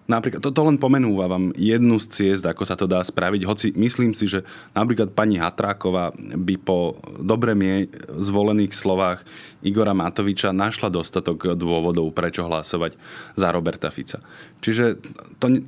Napríklad, 0.06 0.38
toto 0.38 0.62
len 0.62 0.78
pomenúvam 0.78 1.50
jednu 1.58 1.98
z 1.98 2.06
ciest, 2.06 2.46
ako 2.46 2.62
sa 2.62 2.78
to 2.78 2.86
dá 2.86 3.02
spraviť, 3.02 3.42
hoci 3.42 3.66
myslím 3.74 4.14
si, 4.14 4.30
že 4.30 4.46
napríklad 4.70 5.10
pani 5.10 5.34
Hatráková 5.34 6.14
by 6.16 6.54
po 6.62 7.02
dobre 7.18 7.58
mie 7.58 7.90
zvolených 8.14 8.70
slovách 8.70 9.26
Igora 9.66 9.98
Matoviča 9.98 10.54
našla 10.54 10.94
dostatok 10.94 11.58
dôvodov, 11.58 12.14
prečo 12.14 12.46
hlasovať 12.46 12.94
za 13.34 13.50
Roberta 13.50 13.90
Fica. 13.90 14.22
Čiže 14.62 15.02
to, 15.42 15.58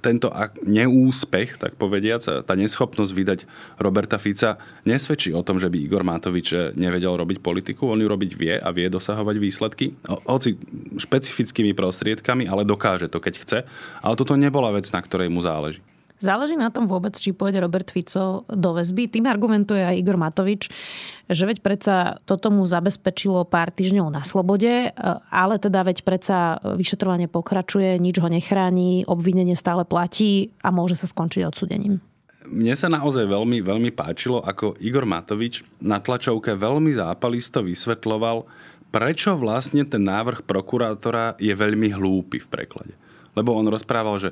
tento 0.00 0.32
neúspech, 0.64 1.60
tak 1.60 1.76
povediac, 1.76 2.22
tá 2.46 2.54
neschopnosť 2.56 3.12
vydať 3.12 3.40
Roberta 3.76 4.16
Fica 4.16 4.56
nesvedčí 4.88 5.36
o 5.36 5.44
tom, 5.44 5.60
že 5.60 5.68
by 5.68 5.76
Igor 5.76 6.06
Matovič 6.06 6.48
eh, 6.54 6.60
nevedel 6.78 7.12
robiť 7.12 7.44
politiku. 7.44 7.92
On 7.92 8.00
ju 8.00 8.08
robiť 8.08 8.30
vie 8.32 8.54
a 8.56 8.68
vie 8.72 8.88
dosahovať 8.88 9.36
výsledky. 9.36 9.92
Hoci 10.08 10.56
špecifickými 10.96 11.76
prostriedkami, 11.76 12.48
ale 12.48 12.64
dokáže 12.64 13.12
to, 13.12 13.20
keď 13.20 13.34
chce. 13.42 13.58
Ale 14.00 14.14
toto 14.16 14.38
nebola 14.38 14.72
vec, 14.72 14.88
na 14.94 15.04
ktorej 15.04 15.28
mu 15.28 15.44
záleží. 15.44 15.84
Záleží 16.22 16.54
na 16.54 16.70
tom 16.70 16.86
vôbec, 16.86 17.18
či 17.18 17.34
pôjde 17.34 17.58
Robert 17.58 17.90
Fico 17.90 18.46
do 18.46 18.70
väzby. 18.78 19.10
Tým 19.10 19.26
argumentuje 19.26 19.82
aj 19.82 19.98
Igor 19.98 20.14
Matovič, 20.14 20.70
že 21.26 21.42
veď 21.42 21.58
predsa 21.66 22.22
toto 22.22 22.54
mu 22.54 22.62
zabezpečilo 22.62 23.42
pár 23.42 23.74
týždňov 23.74 24.06
na 24.06 24.22
slobode, 24.22 24.94
ale 25.34 25.54
teda 25.58 25.82
veď 25.82 26.06
predsa 26.06 26.62
vyšetrovanie 26.62 27.26
pokračuje, 27.26 27.98
nič 27.98 28.22
ho 28.22 28.30
nechráni, 28.30 29.02
obvinenie 29.02 29.58
stále 29.58 29.82
platí 29.82 30.54
a 30.62 30.70
môže 30.70 30.94
sa 30.94 31.10
skončiť 31.10 31.42
odsudením. 31.42 31.98
Mne 32.46 32.74
sa 32.78 32.86
naozaj 32.86 33.26
veľmi, 33.26 33.58
veľmi 33.58 33.90
páčilo, 33.90 34.46
ako 34.46 34.78
Igor 34.78 35.02
Matovič 35.02 35.66
na 35.82 35.98
tlačovke 35.98 36.54
veľmi 36.54 36.94
zápalisto 36.94 37.66
vysvetloval, 37.66 38.46
prečo 38.94 39.34
vlastne 39.34 39.82
ten 39.82 40.06
návrh 40.06 40.46
prokurátora 40.46 41.34
je 41.42 41.50
veľmi 41.50 41.90
hlúpy 41.98 42.38
v 42.38 42.46
preklade. 42.46 42.94
Lebo 43.34 43.58
on 43.58 43.66
rozprával, 43.66 44.22
že 44.22 44.30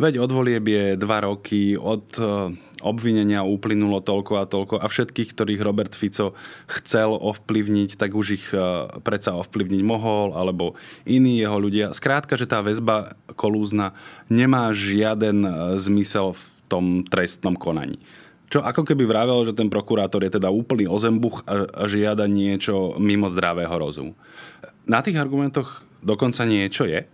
Veď 0.00 0.24
od 0.24 0.30
volieb 0.32 0.64
je 0.64 0.96
dva 0.96 1.20
roky, 1.20 1.76
od 1.76 2.16
e, 2.16 2.56
obvinenia 2.80 3.44
uplynulo 3.44 4.00
toľko 4.00 4.32
a 4.40 4.48
toľko 4.48 4.80
a 4.80 4.86
všetkých, 4.88 5.36
ktorých 5.36 5.60
Robert 5.60 5.92
Fico 5.92 6.32
chcel 6.80 7.12
ovplyvniť, 7.12 8.00
tak 8.00 8.16
už 8.16 8.26
ich 8.40 8.46
e, 8.56 8.88
predsa 9.04 9.36
ovplyvniť 9.36 9.82
mohol, 9.84 10.32
alebo 10.32 10.80
iní 11.04 11.36
jeho 11.36 11.60
ľudia. 11.60 11.92
Skrátka, 11.92 12.40
že 12.40 12.48
tá 12.48 12.64
väzba 12.64 13.20
kolúzna 13.36 13.92
nemá 14.32 14.72
žiaden 14.72 15.44
e, 15.44 15.50
zmysel 15.76 16.32
v 16.32 16.42
tom 16.72 16.84
trestnom 17.04 17.52
konaní. 17.52 18.00
Čo 18.48 18.60
ako 18.64 18.84
keby 18.84 19.08
vravel, 19.08 19.48
že 19.48 19.56
ten 19.56 19.72
prokurátor 19.72 20.24
je 20.24 20.36
teda 20.36 20.52
úplný 20.52 20.88
ozembuch 20.88 21.44
a, 21.44 21.84
žiada 21.88 22.24
niečo 22.24 22.96
mimo 22.96 23.28
zdravého 23.28 23.72
rozumu. 23.76 24.12
Na 24.88 25.04
tých 25.04 25.20
argumentoch 25.20 25.84
dokonca 26.04 26.44
niečo 26.48 26.84
je, 26.88 27.04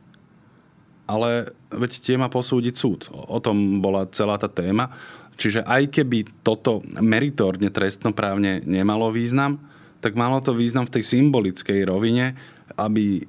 ale 1.09 1.57
veď 1.73 1.93
tie 2.05 2.17
má 2.21 2.29
posúdiť 2.29 2.75
súd. 2.77 3.09
O 3.11 3.41
tom 3.41 3.81
bola 3.81 4.05
celá 4.13 4.37
tá 4.37 4.47
téma. 4.47 4.93
Čiže 5.41 5.65
aj 5.65 5.89
keby 5.89 6.45
toto 6.45 6.85
meritorne 7.01 7.73
trestnoprávne 7.73 8.61
nemalo 8.69 9.09
význam, 9.09 9.57
tak 10.05 10.15
malo 10.15 10.39
to 10.45 10.53
význam 10.53 10.85
v 10.85 11.01
tej 11.01 11.05
symbolickej 11.17 11.89
rovine, 11.89 12.37
aby 12.77 13.25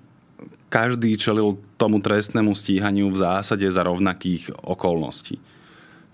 každý 0.69 1.17
čelil 1.17 1.57
tomu 1.79 1.97
trestnému 2.03 2.53
stíhaniu 2.53 3.09
v 3.09 3.21
zásade 3.25 3.65
za 3.65 3.81
rovnakých 3.81 4.53
okolností. 4.67 5.41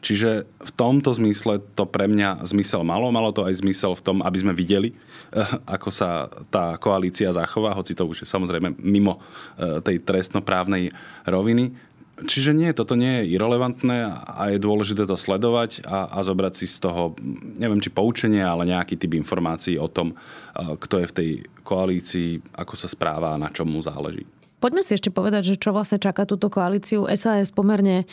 Čiže 0.05 0.45
v 0.45 0.71
tomto 0.77 1.17
zmysle 1.17 1.65
to 1.73 1.89
pre 1.89 2.05
mňa 2.05 2.45
zmysel 2.45 2.85
malo. 2.85 3.09
Malo 3.09 3.33
to 3.33 3.41
aj 3.41 3.57
zmysel 3.65 3.97
v 3.97 4.05
tom, 4.05 4.17
aby 4.21 4.37
sme 4.37 4.53
videli, 4.53 4.93
eh, 4.93 5.41
ako 5.65 5.89
sa 5.89 6.29
tá 6.53 6.77
koalícia 6.77 7.33
zachová, 7.33 7.73
hoci 7.73 7.97
to 7.97 8.05
už 8.05 8.21
je 8.21 8.27
samozrejme 8.29 8.77
mimo 8.77 9.17
eh, 9.57 9.81
tej 9.81 10.05
trestnoprávnej 10.05 10.93
roviny. 11.25 11.73
Čiže 12.15 12.55
nie, 12.55 12.71
toto 12.71 12.95
nie 12.95 13.25
je 13.25 13.35
irrelevantné 13.35 14.07
a 14.07 14.47
je 14.47 14.61
dôležité 14.61 15.03
to 15.03 15.19
sledovať 15.19 15.83
a, 15.83 16.15
a 16.15 16.23
zobrať 16.23 16.53
si 16.55 16.69
z 16.69 16.79
toho, 16.79 17.11
neviem 17.59 17.83
či 17.83 17.91
poučenie, 17.91 18.39
ale 18.39 18.63
nejaký 18.71 18.95
typ 18.95 19.19
informácií 19.19 19.75
o 19.81 19.89
tom, 19.89 20.13
eh, 20.13 20.77
kto 20.77 21.01
je 21.01 21.09
v 21.09 21.17
tej 21.17 21.29
koalícii, 21.65 22.53
ako 22.61 22.77
sa 22.77 22.85
správa 22.85 23.33
a 23.33 23.41
na 23.41 23.49
čom 23.49 23.65
mu 23.65 23.81
záleží. 23.81 24.21
Poďme 24.65 24.81
si 24.81 24.95
ešte 24.97 25.13
povedať, 25.13 25.53
že 25.53 25.61
čo 25.61 25.75
vlastne 25.75 26.01
čaká 26.01 26.25
túto 26.25 26.49
koalíciu. 26.49 27.05
SAS 27.13 27.53
pomerne 27.53 28.09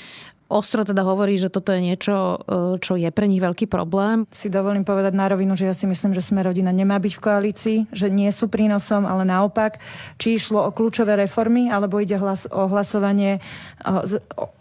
ostro 0.52 0.84
teda 0.84 1.00
hovorí, 1.02 1.40
že 1.40 1.48
toto 1.48 1.72
je 1.72 1.80
niečo, 1.80 2.14
e, 2.14 2.36
čo 2.78 3.00
je 3.00 3.08
pre 3.08 3.24
nich 3.24 3.40
veľký 3.40 3.66
problém. 3.66 4.28
Si 4.28 4.52
dovolím 4.52 4.84
povedať 4.84 5.16
na 5.16 5.32
rovinu, 5.32 5.56
že 5.56 5.66
ja 5.66 5.74
si 5.74 5.88
myslím, 5.88 6.12
že 6.12 6.20
sme 6.20 6.44
rodina 6.44 6.68
nemá 6.68 7.00
byť 7.00 7.12
v 7.16 7.24
koalícii, 7.24 7.78
že 7.88 8.12
nie 8.12 8.28
sú 8.28 8.52
prínosom, 8.52 9.08
ale 9.08 9.24
naopak, 9.24 9.80
či 10.20 10.36
išlo 10.36 10.68
o 10.68 10.70
kľúčové 10.70 11.16
reformy, 11.16 11.72
alebo 11.72 11.96
ide 11.98 12.20
hlas, 12.20 12.44
o 12.52 12.68
hlasovanie 12.68 13.40
o, 13.82 14.04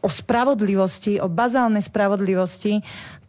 o 0.01 0.09
spravodlivosti, 0.09 1.19
o 1.19 1.27
bazálnej 1.27 1.83
spravodlivosti, 1.83 2.79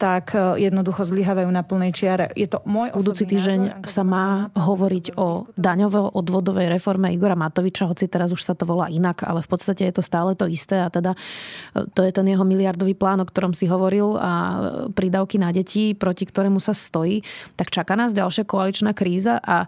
tak 0.03 0.35
e, 0.35 0.67
jednoducho 0.67 1.07
zlyhávajú 1.07 1.47
na 1.47 1.63
plnej 1.63 1.95
čiare. 1.95 2.27
Je 2.35 2.51
to 2.51 2.59
môj 2.67 2.91
Budúci 2.91 3.23
týždeň 3.23 3.87
sa 3.87 4.03
má 4.03 4.51
hovoriť 4.51 5.15
o 5.15 5.47
daňovo-odvodovej 5.55 6.67
reforme 6.75 7.15
Igora 7.15 7.39
Matoviča, 7.39 7.87
hoci 7.87 8.11
teraz 8.11 8.35
už 8.35 8.43
sa 8.43 8.59
to 8.59 8.67
volá 8.67 8.91
inak, 8.91 9.23
ale 9.23 9.47
v 9.47 9.49
podstate 9.49 9.87
je 9.87 9.95
to 9.95 10.03
stále 10.03 10.35
to 10.35 10.51
isté 10.51 10.83
a 10.83 10.91
teda 10.91 11.15
e, 11.15 11.87
to 11.95 12.03
je 12.03 12.11
ten 12.11 12.27
jeho 12.27 12.43
miliardový 12.53 12.93
plán, 12.93 13.25
o 13.25 13.27
ktorom 13.27 13.57
si 13.57 13.65
hovoril 13.65 14.21
a 14.21 14.33
prídavky 14.93 15.41
na 15.41 15.49
deti, 15.57 15.97
proti 15.97 16.29
ktorému 16.29 16.61
sa 16.61 16.77
stojí, 16.77 17.25
tak 17.57 17.73
čaká 17.73 17.97
nás 17.97 18.13
ďalšia 18.13 18.45
koaličná 18.45 18.93
kríza 18.93 19.41
a 19.41 19.65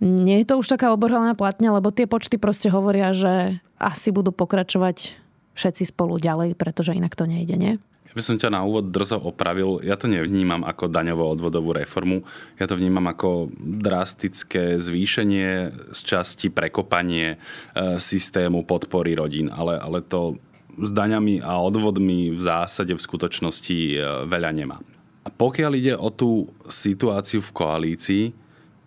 nie 0.00 0.40
je 0.40 0.48
to 0.48 0.62
už 0.62 0.70
taká 0.70 0.94
oborhalená 0.94 1.36
platňa, 1.36 1.76
lebo 1.76 1.92
tie 1.92 2.08
počty 2.08 2.40
proste 2.40 2.72
hovoria, 2.72 3.12
že 3.12 3.60
asi 3.76 4.14
budú 4.14 4.32
pokračovať 4.32 5.12
všetci 5.58 5.92
spolu 5.92 6.16
ďalej, 6.16 6.56
pretože 6.56 6.96
inak 6.96 7.12
to 7.12 7.28
nejde, 7.28 7.58
nie? 7.58 7.74
Ja 8.10 8.18
by 8.18 8.26
som 8.26 8.42
ťa 8.42 8.50
na 8.50 8.66
úvod 8.66 8.90
drzo 8.90 9.22
opravil. 9.22 9.78
Ja 9.86 9.94
to 9.94 10.10
nevnímam 10.10 10.66
ako 10.66 10.90
daňovo-odvodovú 10.90 11.78
reformu. 11.78 12.26
Ja 12.58 12.66
to 12.66 12.74
vnímam 12.74 13.06
ako 13.06 13.54
drastické 13.54 14.82
zvýšenie 14.82 15.70
z 15.94 16.00
časti 16.02 16.50
prekopanie 16.50 17.38
e, 17.38 18.02
systému 18.02 18.66
podpory 18.66 19.14
rodín. 19.14 19.46
Ale, 19.46 19.78
ale 19.78 20.02
to 20.02 20.42
s 20.78 20.90
daňami 20.94 21.42
a 21.42 21.58
odvodmi 21.58 22.30
v 22.30 22.40
zásade 22.40 22.94
v 22.94 23.02
skutočnosti 23.02 23.78
e, 23.94 23.98
veľa 24.28 24.50
nemá. 24.54 24.76
A 25.24 25.28
pokiaľ 25.28 25.72
ide 25.76 25.94
o 25.96 26.08
tú 26.08 26.48
situáciu 26.70 27.42
v 27.42 27.54
koalícii, 27.54 28.24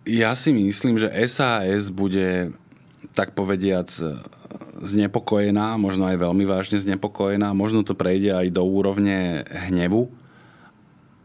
ja 0.04 0.36
si 0.36 0.52
myslím, 0.52 1.00
že 1.00 1.12
SAS 1.28 1.88
bude, 1.88 2.52
tak 3.12 3.32
povediac, 3.36 3.88
e, 4.00 4.16
znepokojená, 4.84 5.78
možno 5.80 6.08
aj 6.10 6.20
veľmi 6.20 6.44
vážne 6.44 6.76
znepokojená, 6.82 7.54
možno 7.56 7.86
to 7.86 7.96
prejde 7.96 8.34
aj 8.34 8.52
do 8.52 8.62
úrovne 8.66 9.46
hnevu, 9.70 10.10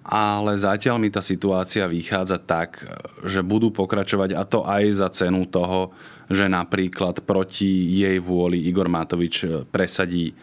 ale 0.09 0.57
zatiaľ 0.57 0.97
mi 0.97 1.13
tá 1.13 1.21
situácia 1.21 1.85
vychádza 1.85 2.41
tak, 2.41 2.81
že 3.21 3.45
budú 3.45 3.69
pokračovať 3.69 4.33
a 4.33 4.41
to 4.41 4.65
aj 4.65 4.83
za 4.97 5.07
cenu 5.13 5.45
toho, 5.45 5.93
že 6.25 6.49
napríklad 6.49 7.21
proti 7.21 7.93
jej 7.93 8.17
vôli 8.17 8.65
Igor 8.65 8.89
Matovič 8.89 9.45
presadí 9.69 10.33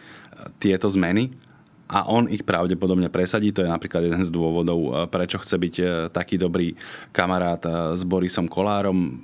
tieto 0.63 0.87
zmeny 0.87 1.35
a 1.91 2.07
on 2.07 2.31
ich 2.31 2.47
pravdepodobne 2.47 3.11
presadí. 3.11 3.51
To 3.51 3.63
je 3.63 3.67
napríklad 3.67 4.07
jeden 4.07 4.23
z 4.23 4.31
dôvodov, 4.31 4.79
e, 4.79 4.91
prečo 5.11 5.39
chce 5.39 5.55
byť 5.59 5.75
taký 6.15 6.39
dobrý 6.39 6.71
kamarát 7.11 7.59
s 7.95 8.07
Borisom 8.07 8.47
Kolárom. 8.47 9.19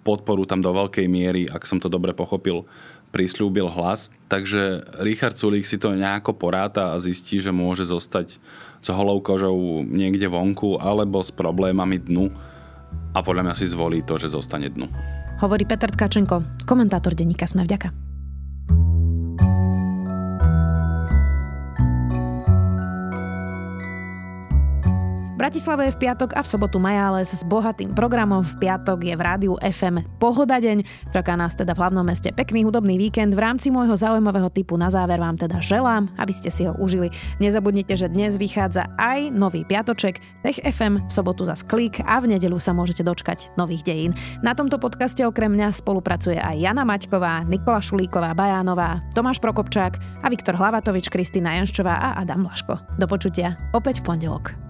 Podporu 0.00 0.48
tam 0.48 0.64
do 0.64 0.72
veľkej 0.72 1.04
miery, 1.04 1.44
ak 1.44 1.68
som 1.68 1.76
to 1.76 1.92
dobre 1.92 2.16
pochopil, 2.16 2.64
prislúbil 3.12 3.68
hlas. 3.68 4.12
Takže 4.28 4.84
Richard 5.00 5.36
Sulík 5.36 5.64
si 5.64 5.80
to 5.80 5.92
nejako 5.92 6.36
poráta 6.36 6.92
a 6.92 7.00
zistí, 7.00 7.40
že 7.40 7.52
môže 7.52 7.88
zostať 7.88 8.36
s 8.78 8.88
holou 8.90 9.18
kožou 9.20 9.82
niekde 9.84 10.30
vonku 10.30 10.78
alebo 10.78 11.20
s 11.22 11.34
problémami 11.34 11.98
dnu 11.98 12.30
a 13.12 13.18
podľa 13.20 13.50
mňa 13.50 13.54
si 13.58 13.66
zvolí 13.68 14.02
to, 14.06 14.16
že 14.16 14.32
zostane 14.32 14.70
dnu. 14.70 14.88
Hovorí 15.38 15.62
Petr 15.62 15.90
Tkačenko, 15.94 16.66
komentátor 16.66 17.14
denníka 17.14 17.46
Sme 17.46 17.62
vďaka. 17.62 18.07
Bratislave 25.48 25.88
je 25.88 25.96
v 25.96 26.02
piatok 26.04 26.36
a 26.36 26.44
v 26.44 26.50
sobotu 26.52 26.76
Majáles 26.76 27.32
s 27.32 27.40
bohatým 27.40 27.96
programom. 27.96 28.44
V 28.44 28.68
piatok 28.68 29.00
je 29.00 29.16
v 29.16 29.22
rádiu 29.24 29.56
FM 29.64 30.04
Pohoda 30.20 30.60
deň. 30.60 31.08
Čaká 31.08 31.40
nás 31.40 31.56
teda 31.56 31.72
v 31.72 31.88
hlavnom 31.88 32.04
meste 32.04 32.28
pekný 32.36 32.68
hudobný 32.68 33.00
víkend. 33.00 33.32
V 33.32 33.40
rámci 33.40 33.72
môjho 33.72 33.96
zaujímavého 33.96 34.52
typu 34.52 34.76
na 34.76 34.92
záver 34.92 35.16
vám 35.16 35.40
teda 35.40 35.56
želám, 35.64 36.12
aby 36.20 36.36
ste 36.36 36.52
si 36.52 36.68
ho 36.68 36.76
užili. 36.76 37.08
Nezabudnite, 37.40 37.96
že 37.96 38.12
dnes 38.12 38.36
vychádza 38.36 38.92
aj 39.00 39.32
nový 39.32 39.64
piatoček, 39.64 40.20
Tech 40.44 40.60
FM, 40.60 41.08
v 41.08 41.12
sobotu 41.16 41.48
za 41.48 41.56
klik 41.56 41.96
a 42.04 42.20
v 42.20 42.36
nedelu 42.36 42.60
sa 42.60 42.76
môžete 42.76 43.00
dočkať 43.00 43.48
nových 43.56 43.88
dejín. 43.88 44.12
Na 44.44 44.52
tomto 44.52 44.76
podcaste 44.76 45.24
okrem 45.24 45.48
mňa 45.48 45.72
spolupracuje 45.72 46.36
aj 46.36 46.60
Jana 46.60 46.84
Maťková, 46.84 47.48
Nikola 47.48 47.80
Šulíková 47.80 48.36
Bajánová, 48.36 49.00
Tomáš 49.16 49.40
Prokopčák 49.40 49.96
a 50.20 50.28
Viktor 50.28 50.60
Hlavatovič, 50.60 51.08
Kristýna 51.08 51.56
Janščová 51.56 51.96
a 51.96 52.20
Adam 52.20 52.44
Blaško. 52.44 53.00
Do 53.00 53.08
počutia 53.08 53.56
opäť 53.72 54.04
v 54.04 54.12
pondelok. 54.12 54.67